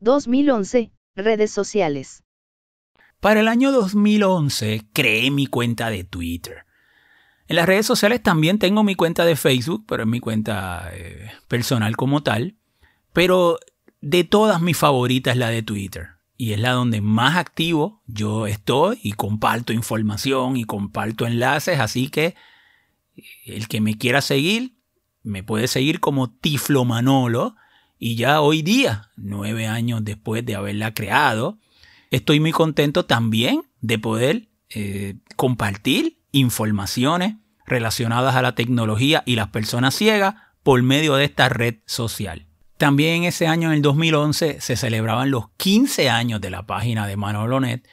[0.00, 2.24] 2011, redes sociales.
[3.20, 6.64] Para el año 2011 creé mi cuenta de Twitter.
[7.48, 11.30] En las redes sociales también tengo mi cuenta de Facebook, pero es mi cuenta eh,
[11.48, 12.56] personal como tal.
[13.12, 13.58] Pero
[14.00, 16.10] de todas mis favoritas es la de Twitter.
[16.36, 21.80] Y es la donde más activo yo estoy y comparto información y comparto enlaces.
[21.80, 22.34] Así que
[23.44, 24.76] el que me quiera seguir,
[25.22, 27.56] me puede seguir como Tiflo Manolo
[27.98, 31.58] y ya hoy día, nueve años después de haberla creado,
[32.10, 39.48] estoy muy contento también de poder eh, compartir informaciones relacionadas a la tecnología y las
[39.48, 42.46] personas ciegas por medio de esta red social.
[42.76, 47.16] También ese año, en el 2011, se celebraban los 15 años de la página de
[47.16, 47.86] Manolonet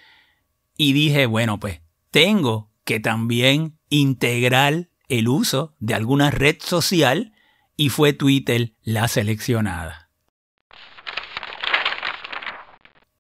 [0.78, 7.34] y dije, bueno, pues tengo que también integrar el uso de alguna red social
[7.76, 10.10] y fue Twitter la seleccionada.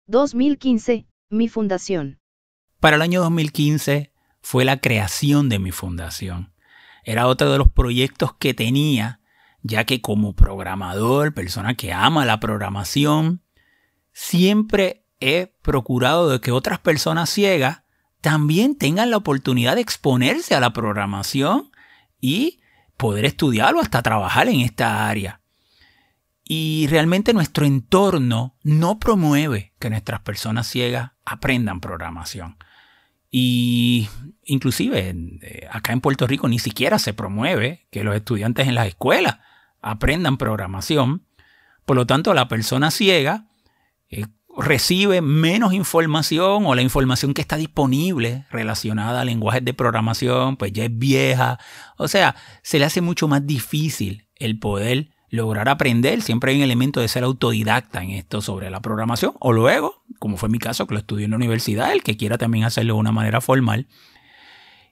[0.07, 2.19] 2015, mi fundación.
[2.79, 6.53] Para el año 2015 fue la creación de mi fundación.
[7.03, 9.19] Era otro de los proyectos que tenía,
[9.61, 13.41] ya que como programador, persona que ama la programación,
[14.13, 17.83] siempre he procurado de que otras personas ciegas
[18.21, 21.71] también tengan la oportunidad de exponerse a la programación
[22.19, 22.59] y
[22.97, 25.41] poder estudiarlo hasta trabajar en esta área.
[26.43, 32.57] Y realmente nuestro entorno no promueve que nuestras personas ciegas aprendan programación.
[33.29, 34.07] Y
[34.45, 38.87] inclusive eh, acá en Puerto Rico ni siquiera se promueve que los estudiantes en las
[38.87, 39.39] escuelas
[39.81, 41.25] aprendan programación.
[41.85, 43.47] Por lo tanto, la persona ciega
[44.09, 44.25] eh,
[44.57, 50.73] recibe menos información o la información que está disponible relacionada a lenguajes de programación, pues
[50.73, 51.59] ya es vieja.
[51.97, 56.21] O sea, se le hace mucho más difícil el poder lograr aprender.
[56.21, 59.33] Siempre hay un elemento de ser autodidacta en esto sobre la programación.
[59.39, 62.37] O luego, como fue mi caso, que lo estudié en la universidad, el que quiera
[62.37, 63.87] también hacerlo de una manera formal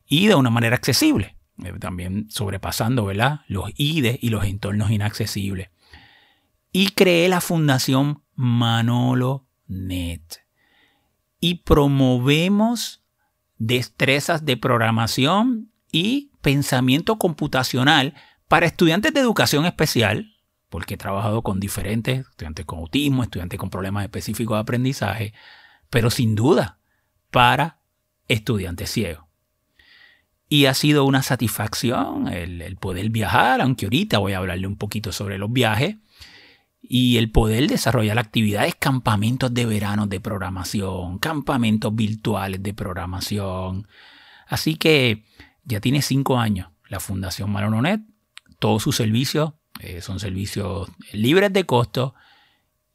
[0.08, 1.36] y de una manera accesible.
[1.64, 3.42] Eh, también sobrepasando ¿verdad?
[3.48, 5.70] los IDE y los entornos inaccesibles.
[6.72, 10.44] Y creé la Fundación Manolo net.
[11.40, 13.04] Y promovemos
[13.58, 18.14] destrezas de programación y pensamiento computacional
[18.48, 20.34] para estudiantes de educación especial,
[20.70, 25.34] porque he trabajado con diferentes estudiantes con autismo, estudiantes con problemas específicos de aprendizaje,
[25.90, 26.80] pero sin duda
[27.32, 27.80] para
[28.28, 29.26] estudiantes ciegos.
[30.48, 34.78] Y ha sido una satisfacción el, el, poder viajar, aunque ahorita voy a hablarle un
[34.78, 35.96] poquito sobre los viajes,
[36.90, 43.88] y el poder desarrollar actividades, campamentos de verano de programación, campamentos virtuales de programación.
[44.48, 45.24] Así que
[45.64, 48.02] ya tiene cinco años la Fundación Malononet.
[48.60, 52.16] Todos sus servicios eh, son servicios libres de costo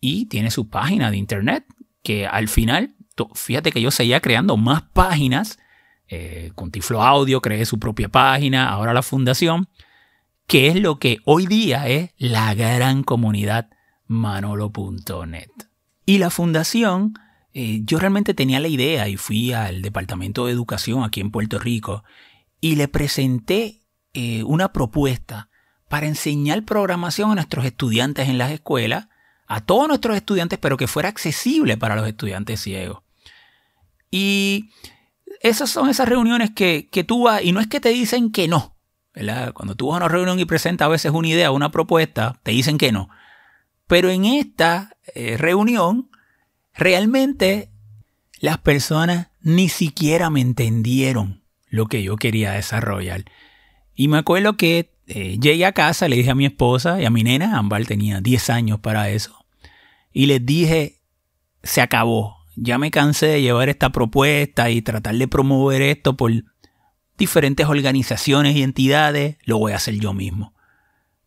[0.01, 1.65] y tiene su página de internet
[2.03, 2.95] que al final,
[3.35, 5.59] fíjate que yo seguía creando más páginas.
[6.09, 9.69] Eh, con Tiflo Audio creé su propia página, ahora la fundación
[10.51, 13.71] que es lo que hoy día es la gran comunidad
[14.11, 15.51] manolo.net.
[16.05, 17.15] Y la fundación,
[17.55, 21.61] eh, yo realmente tenía la idea y fui al Departamento de Educación aquí en Puerto
[21.61, 22.03] Rico
[22.61, 25.49] y le presenté eh, una propuesta
[25.89, 29.07] para enseñar programación a nuestros estudiantes en las escuelas,
[29.47, 33.03] a todos nuestros estudiantes, pero que fuera accesible para los estudiantes ciegos.
[34.11, 34.71] Y
[35.41, 38.77] esas son esas reuniones que, tú vas, y no es que te dicen que no,
[39.15, 39.53] ¿verdad?
[39.53, 42.51] Cuando tú vas a una reunión y presentas a veces una idea, una propuesta, te
[42.51, 43.09] dicen que no.
[43.91, 46.11] Pero en esta eh, reunión,
[46.75, 47.73] realmente
[48.39, 53.25] las personas ni siquiera me entendieron lo que yo quería desarrollar.
[53.97, 57.11] Y me acuerdo que eh, llegué a casa, le dije a mi esposa y a
[57.11, 59.45] mi nena, Ambal tenía 10 años para eso,
[60.13, 61.01] y les dije,
[61.65, 66.31] se acabó, ya me cansé de llevar esta propuesta y tratar de promover esto por
[67.19, 70.55] diferentes organizaciones y entidades, lo voy a hacer yo mismo.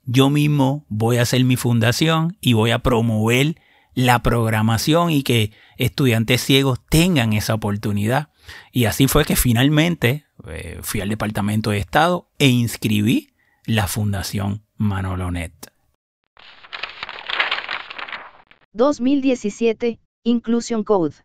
[0.06, 3.56] Yo mismo voy a hacer mi fundación y voy a promover
[3.94, 8.30] la programación y que estudiantes ciegos tengan esa oportunidad.
[8.72, 13.30] Y así fue que finalmente eh, fui al Departamento de Estado e inscribí
[13.66, 15.54] la Fundación Manolonet.
[18.74, 21.16] 2017, Inclusion Code.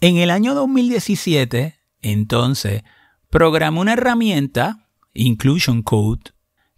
[0.00, 2.82] En el año 2017, entonces,
[3.30, 6.35] programé una herramienta, Inclusion Code,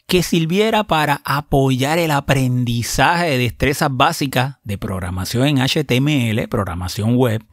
[0.09, 7.45] que sirviera para apoyar el aprendizaje de destrezas básicas de programación en HTML, programación web,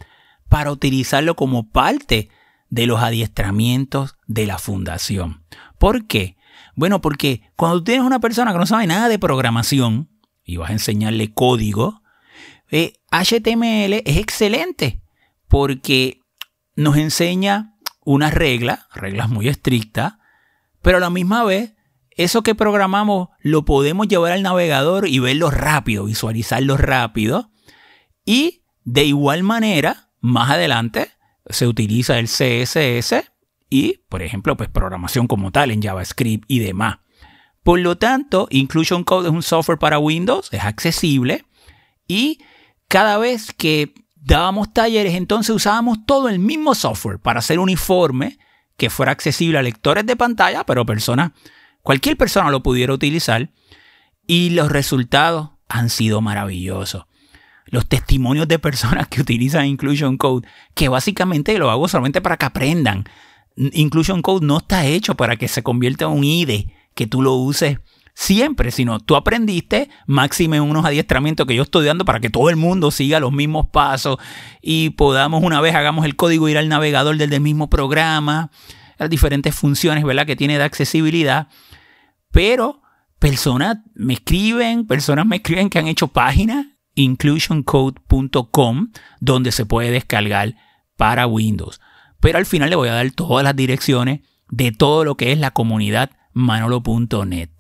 [0.48, 2.30] para utilizarlo como parte
[2.70, 5.44] de los adiestramientos de la fundación.
[5.78, 6.38] ¿Por qué?
[6.76, 10.10] Bueno, porque cuando tienes una persona que no sabe nada de programación
[10.42, 12.04] y vas a enseñarle código,
[12.72, 15.02] HTML eh, es excelente
[15.50, 16.22] porque
[16.78, 17.76] nos enseña
[18.06, 20.14] unas reglas, reglas muy estrictas,
[20.82, 21.75] pero a la misma vez
[22.16, 27.52] eso que programamos lo podemos llevar al navegador y verlo rápido, visualizarlo rápido.
[28.26, 31.12] Y de igual manera, más adelante
[31.48, 33.32] se utiliza el CSS
[33.70, 37.00] y, por ejemplo, pues programación como tal en JavaScript y demás.
[37.64, 41.46] Por lo tanto, Inclusion Code es un software para Windows, es accesible
[42.08, 42.40] y
[42.88, 48.38] cada vez que dábamos talleres, entonces usábamos todo el mismo software para hacer uniforme
[48.78, 51.32] que fuera accesible a lectores de pantalla, pero personas
[51.86, 53.52] Cualquier persona lo pudiera utilizar
[54.26, 57.06] y los resultados han sido maravillosos.
[57.68, 62.46] Los testimonios de personas que utilizan Inclusion Code, que básicamente lo hago solamente para que
[62.48, 63.04] aprendan.
[63.56, 67.36] Inclusion Code no está hecho para que se convierta en un IDE, que tú lo
[67.36, 67.78] uses
[68.16, 72.56] siempre, sino tú aprendiste, máxime unos adiestramientos que yo estoy dando para que todo el
[72.56, 74.18] mundo siga los mismos pasos
[74.60, 78.50] y podamos una vez hagamos el código ir al navegador del mismo programa,
[78.98, 80.26] las diferentes funciones ¿verdad?
[80.26, 81.48] que tiene de accesibilidad
[82.36, 82.82] pero
[83.18, 90.54] personas me escriben, personas me escriben que han hecho páginas, inclusioncode.com, donde se puede descargar
[90.98, 91.80] para Windows.
[92.20, 94.20] Pero al final le voy a dar todas las direcciones
[94.50, 97.52] de todo lo que es la comunidad manolo.net.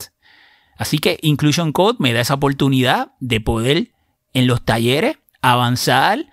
[0.77, 3.93] Así que Inclusion Code me da esa oportunidad de poder
[4.33, 6.25] en los talleres avanzar,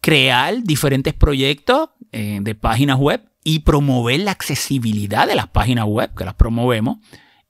[0.00, 6.14] crear diferentes proyectos eh, de páginas web y promover la accesibilidad de las páginas web
[6.14, 6.98] que las promovemos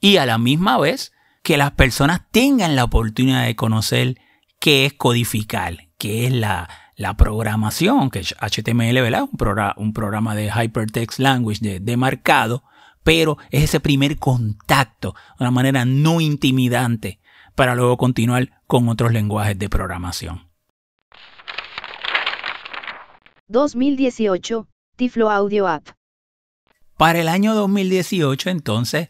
[0.01, 4.17] y a la misma vez que las personas tengan la oportunidad de conocer
[4.61, 6.69] qué es codificar, qué es la,
[7.17, 9.23] programación, que es HTML, ¿verdad?
[9.23, 12.65] Un, programa, un programa de Hypertext Language de, marcado,
[13.03, 17.21] pero es ese primer contacto, de una manera no intimidante,
[17.55, 20.49] para luego continuar con otros lenguajes de programación.
[23.49, 25.89] 2018, Tiflo Audio App.
[26.97, 29.09] Para el año 2018, entonces,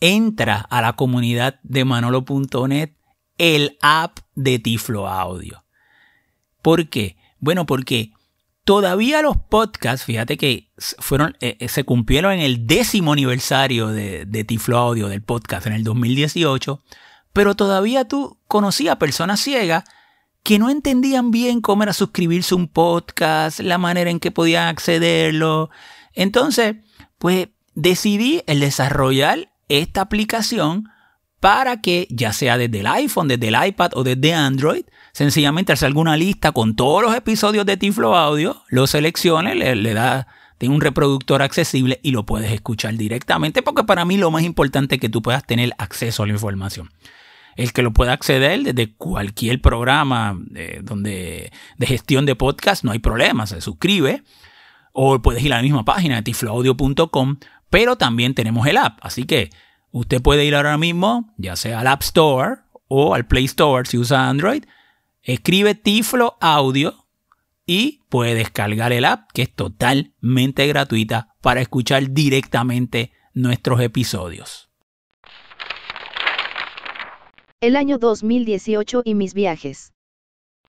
[0.00, 2.94] entra a la comunidad de manolo.net
[3.38, 5.64] el app de Tiflo Audio.
[6.62, 7.16] ¿Por qué?
[7.38, 8.12] Bueno, porque
[8.64, 14.44] todavía los podcasts, fíjate que fueron, eh, eh, se cumplieron en el décimo aniversario de,
[14.46, 16.82] Tiflo Audio del podcast en el 2018,
[17.32, 19.84] pero todavía tú conocías personas ciegas
[20.42, 25.70] que no entendían bien cómo era suscribirse un podcast, la manera en que podían accederlo.
[26.14, 26.76] Entonces,
[27.18, 30.88] pues decidí el desarrollar esta aplicación
[31.40, 35.86] para que ya sea desde el iPhone, desde el iPad o desde Android, sencillamente hacer
[35.86, 40.26] alguna lista con todos los episodios de Tiflo Audio, lo seleccione, le, da
[40.58, 44.96] tiene un reproductor accesible y lo puedes escuchar directamente, porque para mí lo más importante
[44.96, 46.90] es que tú puedas tener acceso a la información.
[47.56, 52.92] El que lo pueda acceder desde cualquier programa eh, donde, de gestión de podcast, no
[52.92, 54.22] hay problema, se suscribe.
[54.92, 57.36] O puedes ir a la misma página tifloaudio.com
[57.70, 58.98] pero también tenemos el app.
[59.00, 59.50] Así que
[59.92, 63.98] Usted puede ir ahora mismo, ya sea al App Store o al Play Store si
[63.98, 64.64] usa Android,
[65.22, 67.06] escribe Tiflo Audio
[67.66, 74.70] y puede descargar el app que es totalmente gratuita para escuchar directamente nuestros episodios.
[77.60, 79.92] El año 2018 y mis viajes.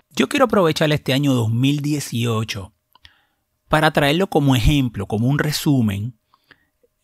[0.10, 2.74] Yo quiero aprovechar este año 2018
[3.70, 6.20] para traerlo como ejemplo, como un resumen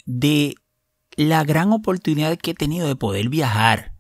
[0.08, 0.56] de
[1.16, 3.94] la gran oportunidad que he tenido de poder viajar.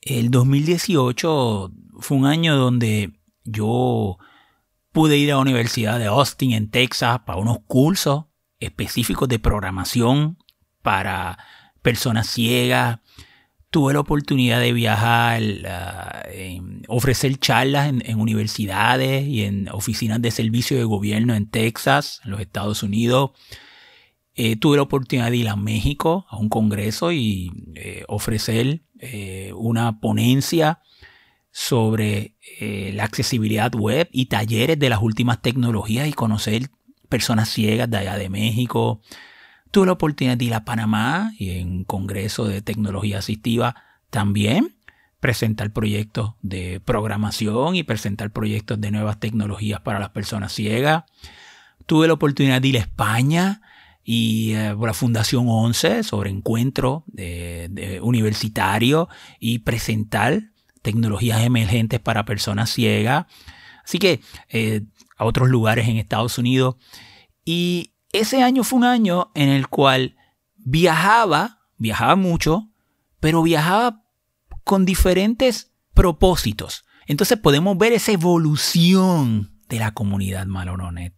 [0.00, 3.12] El 2018 fue un año donde
[3.44, 4.18] yo
[4.92, 8.26] pude ir a la Universidad de Austin en Texas para unos cursos
[8.60, 10.38] específicos de programación
[10.82, 11.38] para
[11.82, 13.00] personas ciegas
[13.70, 15.42] tuve la oportunidad de viajar,
[16.88, 22.40] ofrecer charlas en, universidades y en oficinas de servicio de gobierno en Texas, en los
[22.40, 23.30] Estados Unidos.
[24.42, 29.52] Eh, tuve la oportunidad de ir a México a un congreso y eh, ofrecer eh,
[29.54, 30.80] una ponencia
[31.50, 36.70] sobre la accesibilidad web y talleres de las últimas tecnologías y conocer
[37.10, 39.02] personas ciegas de allá de México,
[39.70, 43.76] Tuve la oportunidad de ir a Panamá y en un congreso de tecnología asistiva
[44.10, 44.74] también
[45.20, 51.04] presentar proyectos de programación y presentar proyectos de nuevas tecnologías para las personas ciegas.
[51.86, 53.60] Tuve la oportunidad de ir a España
[54.12, 59.08] y eh, la Fundación 11 sobre encuentro de, universitario
[59.38, 60.50] y presentar
[60.82, 63.26] tecnologías emergentes para personas ciegas.
[63.84, 64.82] Así que eh,
[65.16, 66.74] a otros lugares en Estados Unidos.
[67.44, 70.16] Y ese año fue un año en el cual
[70.56, 72.68] viajaba, viajaba mucho,
[73.20, 74.02] pero viajaba
[74.64, 76.84] con diferentes propósitos.
[77.06, 81.14] Entonces podemos ver esa evolución de la comunidad Maloronet.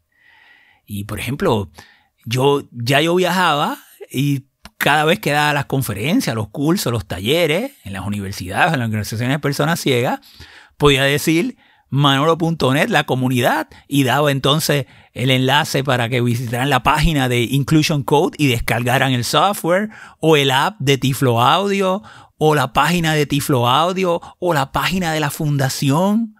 [0.84, 1.70] Y por ejemplo,
[2.24, 3.78] yo ya yo viajaba
[4.10, 4.44] y
[4.82, 8.88] cada vez que daba las conferencias, los cursos, los talleres en las universidades, en las
[8.88, 10.20] organizaciones de personas ciegas,
[10.76, 11.56] podía decir,
[11.88, 18.02] manolo.net, la comunidad, y daba entonces el enlace para que visitaran la página de Inclusion
[18.02, 22.02] Code y descargaran el software, o el app de Tiflo Audio,
[22.38, 26.34] o la página de Tiflo Audio, o la página de la fundación.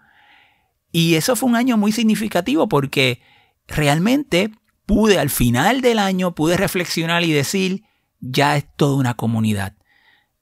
[0.91, 3.21] Y eso fue un año muy significativo porque
[3.69, 4.51] realmente
[4.93, 7.85] pude al final del año, pude reflexionar y decir,
[8.21, 9.75] ya es toda una comunidad.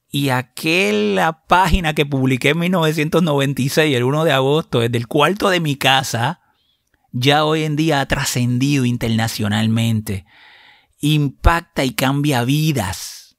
[0.09, 5.61] Y aquella página que publiqué en 1996, el 1 de agosto, desde el cuarto de
[5.61, 6.41] mi casa,
[7.13, 10.25] ya hoy en día ha trascendido internacionalmente.
[10.99, 13.37] Impacta y cambia vidas.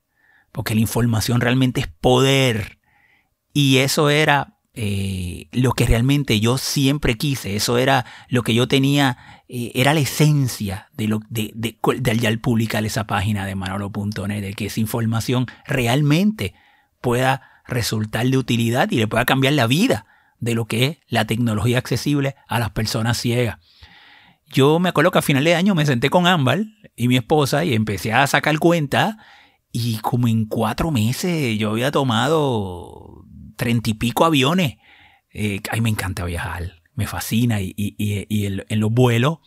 [0.50, 2.78] Porque la información realmente es poder.
[3.52, 7.56] Y eso era eh, lo que realmente yo siempre quise.
[7.56, 9.18] Eso era lo que yo tenía,
[9.48, 14.40] eh, era la esencia de, lo, de, de, de, al publicar esa página de manolo.net,
[14.40, 16.54] de que esa información realmente
[17.00, 20.06] pueda resultar de utilidad y le pueda cambiar la vida
[20.38, 23.58] de lo que es la tecnología accesible a las personas ciegas.
[24.46, 26.64] Yo me acuerdo que a final de año me senté con Ámbar
[26.96, 29.18] y mi esposa y empecé a sacar cuenta
[29.70, 33.24] y como en cuatro meses yo había tomado
[33.56, 34.76] treinta y pico aviones.
[35.32, 39.38] Eh, a mí me encanta viajar, me fascina y, en, los vuelos,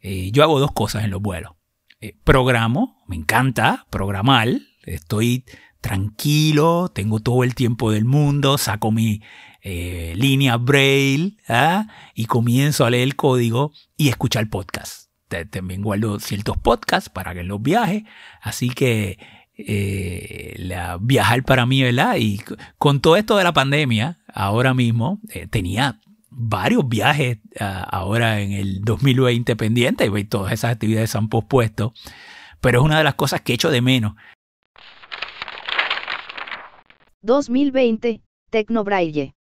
[0.00, 1.52] eh, yo hago dos cosas en los vuelos.
[2.00, 4.48] Eh, programo, me encanta programar,
[4.84, 5.44] estoy
[5.80, 9.20] tranquilo, tengo todo el tiempo del mundo, saco mi
[9.62, 11.86] eh, línea braille ¿ah?
[12.14, 15.10] y comienzo a leer el código y escuchar podcast.
[15.50, 18.04] También guardo ciertos podcasts para que los viaje,
[18.42, 19.18] así que
[19.56, 22.16] eh, la, viajar para mí, ¿verdad?
[22.18, 22.40] Y
[22.78, 26.00] con todo esto de la pandemia, ahora mismo eh, tenía
[26.30, 31.92] varios viajes ah, ahora en el 2020 pendientes y todas esas actividades se han pospuesto,
[32.60, 34.14] pero es una de las cosas que echo de menos
[37.22, 39.34] 2020, Tecnobraille.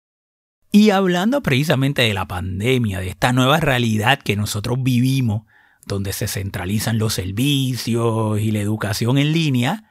[0.70, 5.46] Y hablando precisamente de la pandemia, de esta nueva realidad que nosotros vivimos,
[5.86, 9.89] donde se centralizan los servicios y la educación en línea,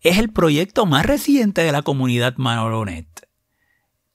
[0.00, 3.28] es el proyecto más reciente de la comunidad Manolonet,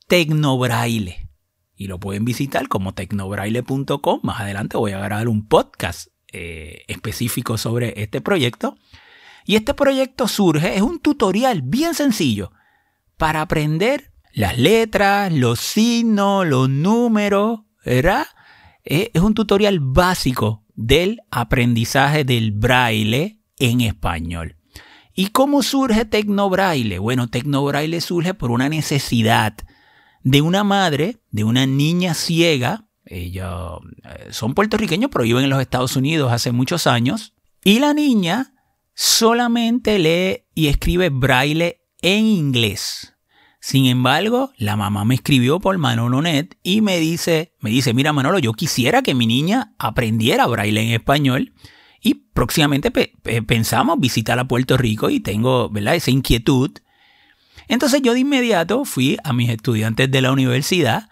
[0.08, 1.30] Tecnobraille.
[1.76, 4.20] Y lo pueden visitar como tecnobraille.com.
[4.24, 8.78] Más adelante voy a grabar un podcast eh, específico sobre este proyecto.
[9.46, 12.54] Y este proyecto surge, es un tutorial bien sencillo
[13.18, 18.26] para aprender las letras, los signos, los números, ¿verdad?
[18.86, 24.58] Es un tutorial básico del aprendizaje del braille en español.
[25.16, 26.98] ¿Y cómo surge Tecnobraille?
[27.00, 29.56] Bueno, Tecnobraille surge por una necesidad
[30.24, 32.88] de una madre, de una niña ciega.
[33.06, 37.34] Ellos eh, son puertorriqueños, pero viven en los Estados Unidos hace muchos años.
[37.64, 38.54] Y la niña
[38.96, 43.14] solamente lee y escribe braille en inglés.
[43.60, 48.40] Sin embargo, la mamá me escribió por Manolo.net y me dice, me dice, mira Manolo,
[48.40, 51.54] yo quisiera que mi niña aprendiera braille en español
[52.04, 52.92] y próximamente
[53.48, 55.72] pensamos visitar a Puerto Rico y tengo.
[55.74, 56.72] Esa inquietud.
[57.68, 61.10] Entonces yo de inmediato fui a mis estudiantes de la universidad,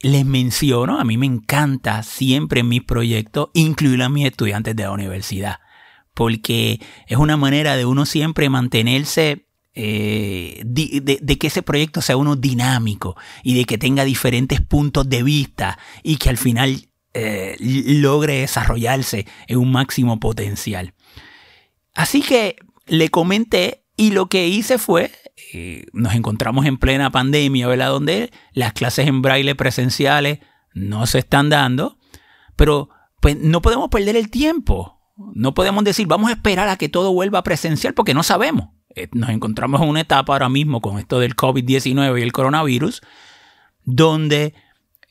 [0.00, 4.82] les menciono, a mí me encanta siempre en mis proyectos incluir a mis estudiantes de
[4.82, 5.60] la universidad,
[6.12, 12.36] porque es una manera de uno siempre mantenerse eh, de, que ese proyecto sea uno
[12.36, 18.40] dinámico y de que tenga diferentes puntos de vista y que al final eh, logre
[18.40, 20.94] desarrollarse en un máximo potencial.
[21.94, 22.56] Así que
[22.86, 25.12] le comenté y lo que hice fue,
[25.52, 27.90] eh, nos encontramos en plena pandemia, ¿verdad?
[27.90, 30.40] Donde las clases en braille presenciales
[30.74, 31.98] no se están dando,
[32.56, 32.90] pero
[33.20, 35.00] pues no podemos perder el tiempo.
[35.16, 38.70] No podemos decir, vamos a esperar a que todo vuelva presencial porque no sabemos.
[38.96, 43.00] Eh, nos encontramos en una etapa ahora mismo con esto del COVID-19 y el coronavirus,
[43.84, 44.54] donde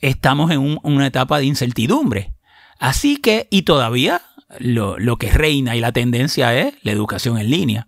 [0.04, 2.34] estamos en una etapa de incertidumbre.
[2.78, 4.22] Así que, y todavía
[4.60, 7.88] lo, que reina y la tendencia es la educación en línea.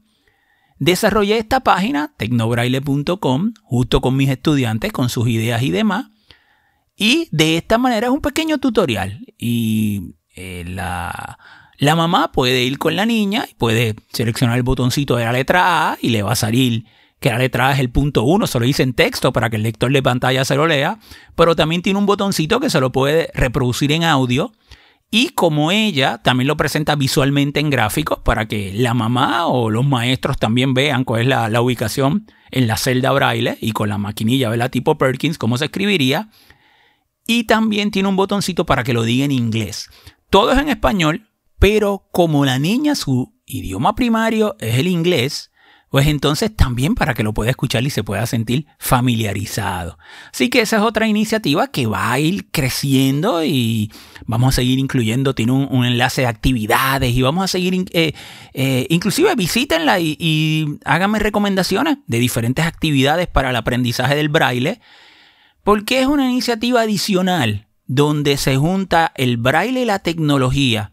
[0.79, 6.07] Desarrollé esta página, tecnobraile.com, justo con mis estudiantes, con sus ideas y demás.
[6.95, 9.25] Y de esta manera es un pequeño tutorial.
[9.37, 11.37] Y eh, la,
[11.77, 15.91] la mamá puede ir con la niña y puede seleccionar el botoncito de la letra
[15.91, 16.85] A y le va a salir
[17.19, 19.63] que la letra es el punto 1, se lo dice en texto para que el
[19.63, 20.99] lector de pantalla se lo lea,
[21.35, 24.51] pero también tiene un botoncito que se lo puede reproducir en audio
[25.11, 29.85] y como ella también lo presenta visualmente en gráficos para que la mamá o los
[29.85, 34.49] maestros también vean cuál es la, ubicación en la celda braille y con la maquinilla,
[34.49, 34.71] ¿verdad?
[34.71, 36.29] Tipo Perkins, cómo se escribiría.
[37.27, 39.89] Y también tiene un botoncito para que lo diga en inglés.
[40.29, 45.51] Todo es en español, pero como la niña su idioma primario es el inglés,
[45.89, 49.97] pues entonces también para que lo pueda escuchar y se pueda sentir familiarizado.
[50.33, 53.91] Así que esa es otra iniciativa que va a ir creciendo y
[54.25, 58.13] vamos a seguir incluyendo, tiene un, enlace de actividades y vamos a seguir, eh,
[58.53, 64.81] eh, inclusive visítenla y, y háganme recomendaciones de diferentes actividades para el aprendizaje del braille,
[65.63, 70.91] porque es una iniciativa adicional donde se junta el braille y la tecnología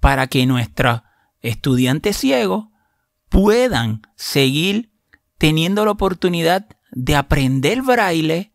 [0.00, 1.02] para que nuestros
[1.42, 2.71] estudiantes ciegos
[3.32, 4.92] puedan seguir
[5.38, 8.52] teniendo la oportunidad de aprender braille,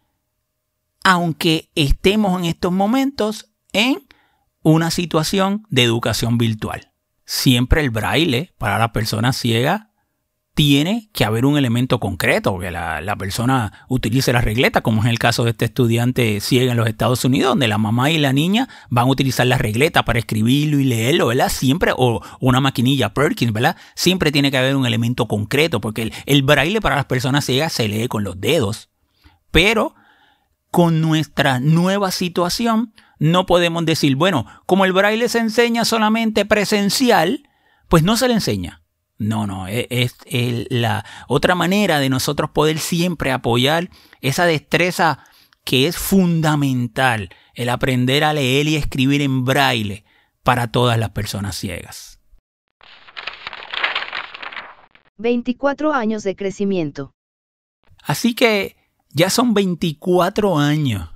[1.03, 4.07] aunque estemos en estos momentos en
[4.61, 6.93] una situación de educación virtual.
[7.25, 9.86] Siempre el braille para las personas ciegas
[10.58, 15.20] tiene que haber un elemento concreto, que la, persona utilice la regleta, como es el
[15.20, 18.68] caso de este estudiante ciego en los Estados Unidos, donde la mamá y la niña
[18.89, 21.49] van a utilizar la regleta para escribirlo y leerlo, ¿verdad?
[21.49, 23.78] Siempre, o una maquinilla Perkins, ¿verdad?
[23.93, 27.74] Siempre tiene que haber un elemento concreto, porque el, el braille para las personas ciegas
[27.74, 28.89] se lee con los dedos.
[29.51, 29.93] Pero
[30.72, 37.47] con nuestra nueva situación, no podemos decir, bueno, como el braille se enseña solamente presencial,
[37.89, 38.82] pues no se le enseña
[39.18, 40.15] no, no, e, es,
[40.70, 43.89] la otra manera de nosotros poder siempre apoyar
[44.22, 45.24] esa destreza
[45.63, 50.05] que es fundamental, el aprender a leer y escribir en braille
[50.43, 52.20] para todas las personas ciegas.
[55.18, 57.11] 24 años de crecimiento.
[58.03, 58.78] Así que
[59.09, 61.09] ya son 24 años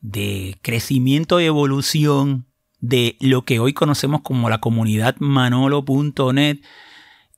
[0.00, 2.46] de crecimiento y evolución
[2.80, 6.58] de lo que hoy conocemos como la comunidad manolo.net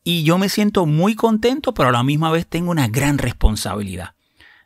[0.09, 4.15] y yo me siento muy contento, pero a la misma vez tengo una gran responsabilidad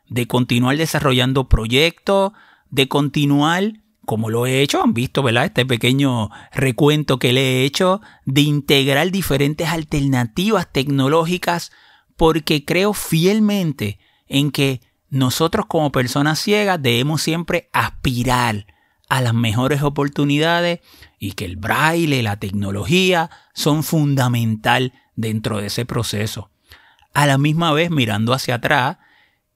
[0.07, 2.33] de continuar desarrollando proyectos,
[2.69, 5.45] de continuar, como lo he hecho, han visto, ¿verdad?
[5.45, 11.71] Este pequeño recuento que le he hecho, de integrar diferentes alternativas tecnológicas,
[12.15, 18.67] porque creo fielmente en que nosotros como personas ciegas debemos siempre aspirar
[19.09, 20.81] a las mejores oportunidades
[21.17, 26.49] y que el braille, la tecnología son fundamental dentro de ese proceso.
[27.13, 28.97] A la misma vez, mirando hacia atrás,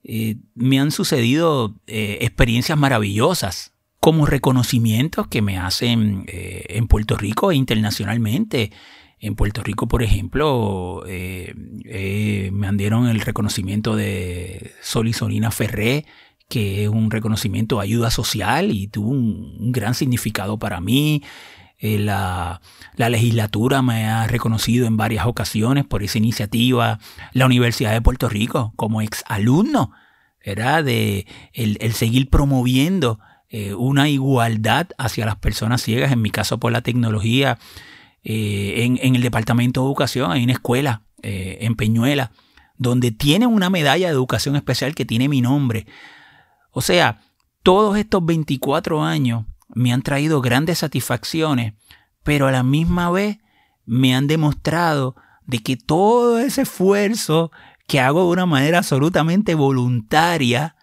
[0.04, 7.16] eh, me han sucedido eh, experiencias maravillosas, como reconocimientos que me hacen eh, en Puerto
[7.16, 8.70] Rico e internacionalmente.
[9.18, 16.04] En Puerto Rico, por ejemplo, me dieron el reconocimiento de Sol y Solina Ferré,
[16.48, 21.22] que es un reconocimiento de ayuda social y tuvo un gran significado para mí.
[21.78, 21.98] Eh,
[22.96, 26.98] la, legislatura me ha reconocido en varias ocasiones por esa iniciativa.
[27.32, 29.92] La Universidad de Puerto Rico, como ex alumno,
[30.40, 33.18] era de el, seguir promoviendo
[33.48, 37.58] eh, una igualdad hacia las personas ciegas, en mi caso por la tecnología.
[38.24, 42.32] eh, en, el Departamento de Educación, hay una escuela eh, en Peñuela,
[42.78, 45.86] donde tienen una medalla de educación especial que tiene mi nombre.
[46.70, 47.20] O sea,
[47.62, 49.44] todos estos 24 años
[49.74, 51.74] me han traído grandes satisfacciones,
[52.26, 53.38] pero a la misma vez
[53.84, 55.14] me han demostrado
[55.46, 57.52] de que todo ese esfuerzo
[57.86, 60.74] que hago de una manera absolutamente voluntaria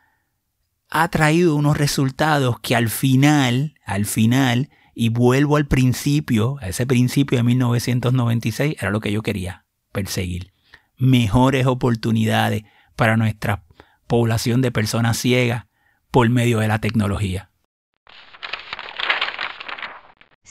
[0.89, 6.85] ha traído unos resultados que al final, al final, y vuelvo al principio, a ese
[6.85, 10.53] principio de 1996, era lo que yo quería perseguir.
[10.97, 12.63] Mejores oportunidades
[12.95, 13.65] para nuestra
[14.07, 15.65] población de personas ciegas
[16.09, 17.49] por medio de la tecnología.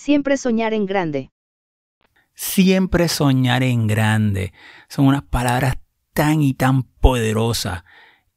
[0.02, 1.30] Siempre soñar en grande.
[2.34, 4.52] Siempre soñar en grande.
[4.88, 5.76] Son unas palabras
[6.12, 7.84] tan y tan poderosas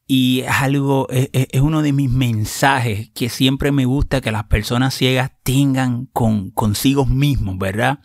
[0.06, 4.94] y es algo, es, uno de mis mensajes que siempre me gusta que las personas
[4.94, 7.98] ciegas tengan con consigo mismos, ¿verdad?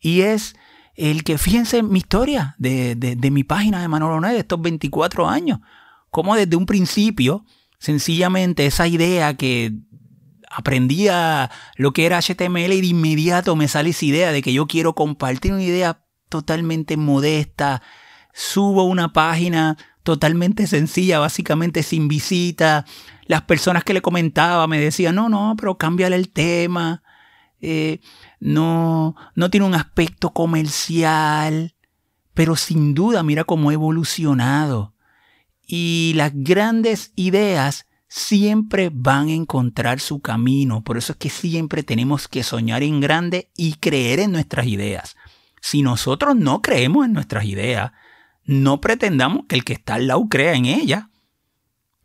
[0.00, 0.54] Y es
[0.94, 5.28] el que fíjense mi historia de, de, mi página de Manolo Net de estos 24
[5.28, 5.58] años.
[6.10, 7.44] Como desde un principio,
[7.80, 9.80] sencillamente esa idea que
[10.54, 14.66] aprendía lo que era HTML y de inmediato me sale esa idea de que yo
[14.66, 17.82] quiero compartir una idea totalmente modesta.
[18.32, 22.84] Subo una página totalmente sencilla, básicamente sin visita.
[23.26, 27.02] Las personas que le comentaba me decían, no, no, pero cámbiale el tema.
[27.60, 28.00] Eh,
[28.38, 31.74] no, no tiene un aspecto comercial.
[32.34, 34.94] Pero sin duda, mira cómo ha evolucionado.
[35.66, 40.84] Y las grandes ideas siempre van a encontrar su camino.
[40.84, 45.16] Por eso es que siempre tenemos que soñar en grande y creer en nuestras ideas.
[45.60, 47.90] Si nosotros no creemos en nuestras ideas,
[48.44, 51.10] no pretendamos que el que está al lado crea en ella.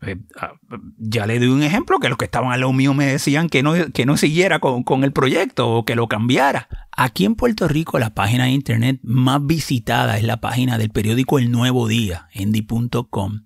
[0.02, 0.54] Eh, ah,
[0.98, 3.62] ya le doy un ejemplo que los que estaban al lado mío me decían que
[3.62, 6.70] no, que no siguiera con, con, el proyecto o que lo cambiara.
[6.92, 11.38] Aquí en Puerto Rico la página de internet más visitada es la página del periódico
[11.38, 13.42] El Nuevo Día, endy.com.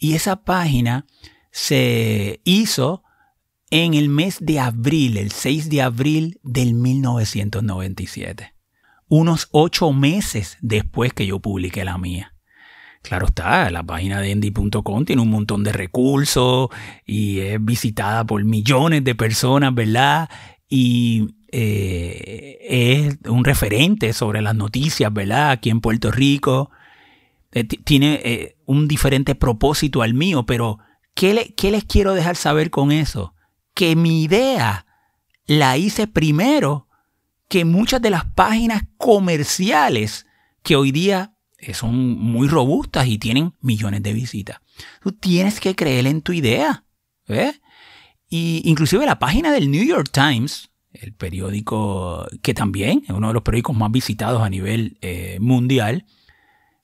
[0.00, 1.06] Y esa página
[1.52, 3.04] se hizo
[3.70, 8.52] en el mes de abril, el 6 de abril del 1997
[9.12, 12.32] unos ocho meses después que yo publiqué la mía.
[13.02, 16.70] Claro está, la página de endy.com tiene un montón de recursos
[17.04, 20.30] y es visitada por millones de personas, ¿verdad?
[20.66, 25.50] Y eh, es un referente sobre las noticias, ¿verdad?
[25.50, 26.70] Aquí en Puerto Rico.
[27.52, 30.78] Eh, tiene eh, un diferente propósito al mío, pero
[31.14, 33.34] ¿qué, ¿qué les quiero dejar saber con eso?
[33.74, 34.86] Que mi idea
[35.46, 36.88] la hice primero
[37.48, 40.26] que muchas de las páginas comerciales
[40.62, 44.60] que hoy día eh, son muy robustas y tienen millones de visitas.
[45.02, 46.84] Tú tienes que creer en tu idea.
[47.28, 47.52] ¿eh?
[48.28, 53.34] Y inclusive la página del New York Times, el periódico que también es uno de
[53.34, 56.06] los periódicos más visitados a nivel eh, mundial,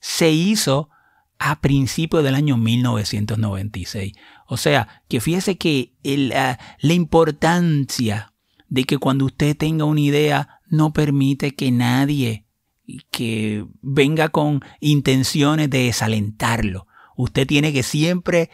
[0.01, 0.91] se hizo
[1.39, 4.13] a principios del año 1996.
[4.47, 8.33] O sea, que fíjese que la importancia
[8.69, 12.45] de que cuando usted tenga una idea no permite que nadie
[13.11, 16.87] que venga con intenciones de desalentarlo.
[17.17, 18.51] Usted tiene que siempre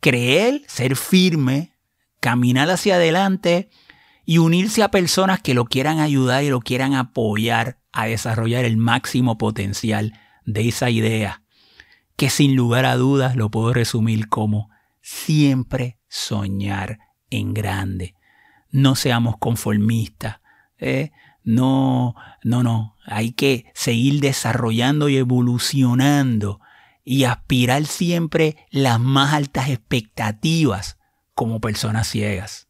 [0.00, 1.72] creer, ser firme,
[2.20, 3.70] caminar hacia adelante
[4.24, 8.76] y unirse a personas que lo quieran ayudar y lo quieran apoyar a desarrollar el
[8.76, 11.42] máximo potencial de esa idea,
[12.16, 14.70] que sin lugar a dudas lo puedo resumir como
[15.02, 16.98] siempre soñar
[17.30, 18.14] en grande.
[18.70, 20.40] No seamos conformistas.
[20.78, 21.12] ¿eh?
[21.44, 22.96] No, no, no.
[23.04, 26.60] Hay que seguir desarrollando y evolucionando
[27.04, 30.98] y aspirar siempre las más altas expectativas
[31.34, 32.68] como personas ciegas.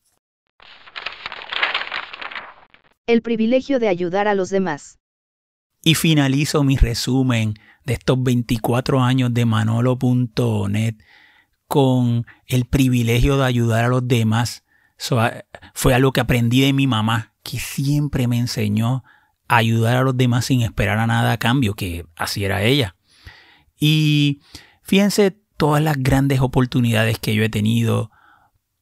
[3.07, 4.99] El privilegio de ayudar a los demás.
[5.87, 10.97] Y finalizo mi resumen de estos 24 años de manolo.net
[11.68, 14.64] con el privilegio de ayudar a los demás.
[15.74, 19.05] fue algo que aprendí de mi mamá, que siempre me enseñó
[19.47, 22.97] a ayudar a los demás sin esperar a nada a cambio, que así era ella.
[23.78, 24.41] Y
[24.82, 28.11] fíjense todas las grandes oportunidades que yo he tenido,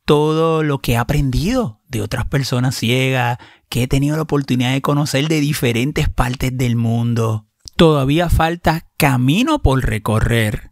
[0.07, 3.37] todo lo que he aprendido de otras personas ciegas,
[3.75, 7.49] que he tenido la oportunidad de conocer de diferentes partes del mundo.
[7.75, 10.71] Todavía falta camino por recorrer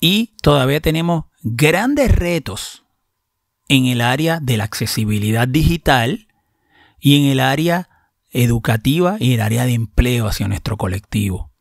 [0.00, 2.84] y todavía tenemos grandes retos
[3.68, 6.28] en el área de la accesibilidad digital
[7.00, 7.88] y en el área
[8.28, 11.52] educativa y el área de empleo hacia nuestro colectivo.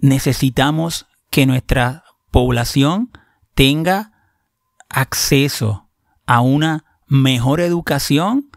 [0.00, 3.10] Necesitamos que nuestra población
[3.54, 4.10] tenga
[4.88, 5.90] acceso
[6.24, 8.47] a una mejor educación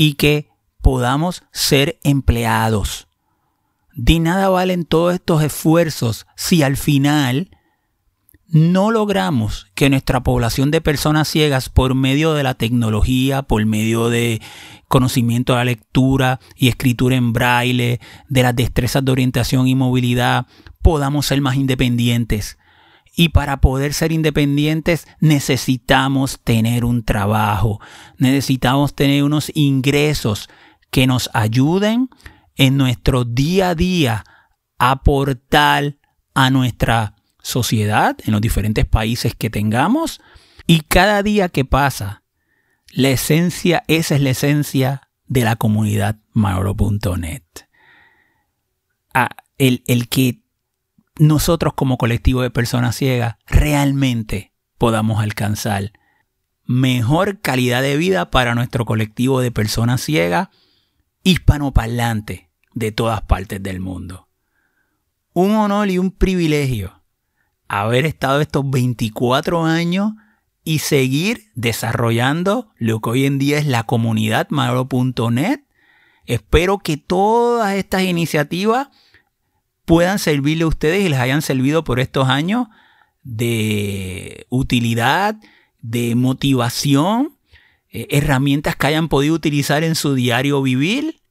[0.00, 0.48] y que
[0.80, 3.06] podamos ser empleados.
[3.92, 7.50] De nada valen todos estos esfuerzos si al final
[8.46, 14.08] no logramos que nuestra población de personas ciegas por medio de la tecnología, por medio
[14.08, 14.40] de
[14.88, 20.46] conocimiento de la lectura y escritura en braille, de las destrezas de orientación y movilidad,
[20.80, 22.56] podamos ser más independientes.
[23.20, 27.78] Y para poder ser independientes necesitamos tener un trabajo,
[28.16, 30.48] necesitamos tener unos ingresos
[30.90, 32.08] que nos ayuden
[32.56, 34.24] en nuestro día a día
[34.78, 35.98] a aportar
[36.32, 40.22] a nuestra sociedad en los diferentes países que tengamos
[40.66, 42.22] y cada día que pasa,
[42.90, 47.42] la esencia, esa es la esencia de la comunidad Manolo.net.
[49.12, 50.39] Ah, el, el que
[51.20, 55.92] nosotros como colectivo de personas ciegas realmente podamos alcanzar
[56.64, 60.48] mejor calidad de vida para nuestro colectivo de personas ciegas
[61.22, 64.28] hispanoparlantes de todas partes del mundo.
[65.34, 67.02] Un honor y un privilegio
[67.68, 70.12] haber estado estos 24 años
[70.64, 75.60] y seguir desarrollando lo que hoy en día es la comunidad Manolo.net.
[76.24, 78.88] Espero que todas estas iniciativas
[79.90, 82.68] puedan servirle a ustedes y les hayan servido por estos años
[83.24, 85.34] de utilidad,
[85.82, 87.32] de motivación,
[87.90, 91.22] eh, herramientas que hayan podido utilizar en su diario vivir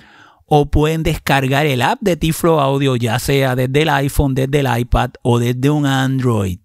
[0.46, 4.68] o pueden descargar el app de Tiflo Audio ya sea desde el iPhone, desde el
[4.80, 6.60] iPad o desde un Android.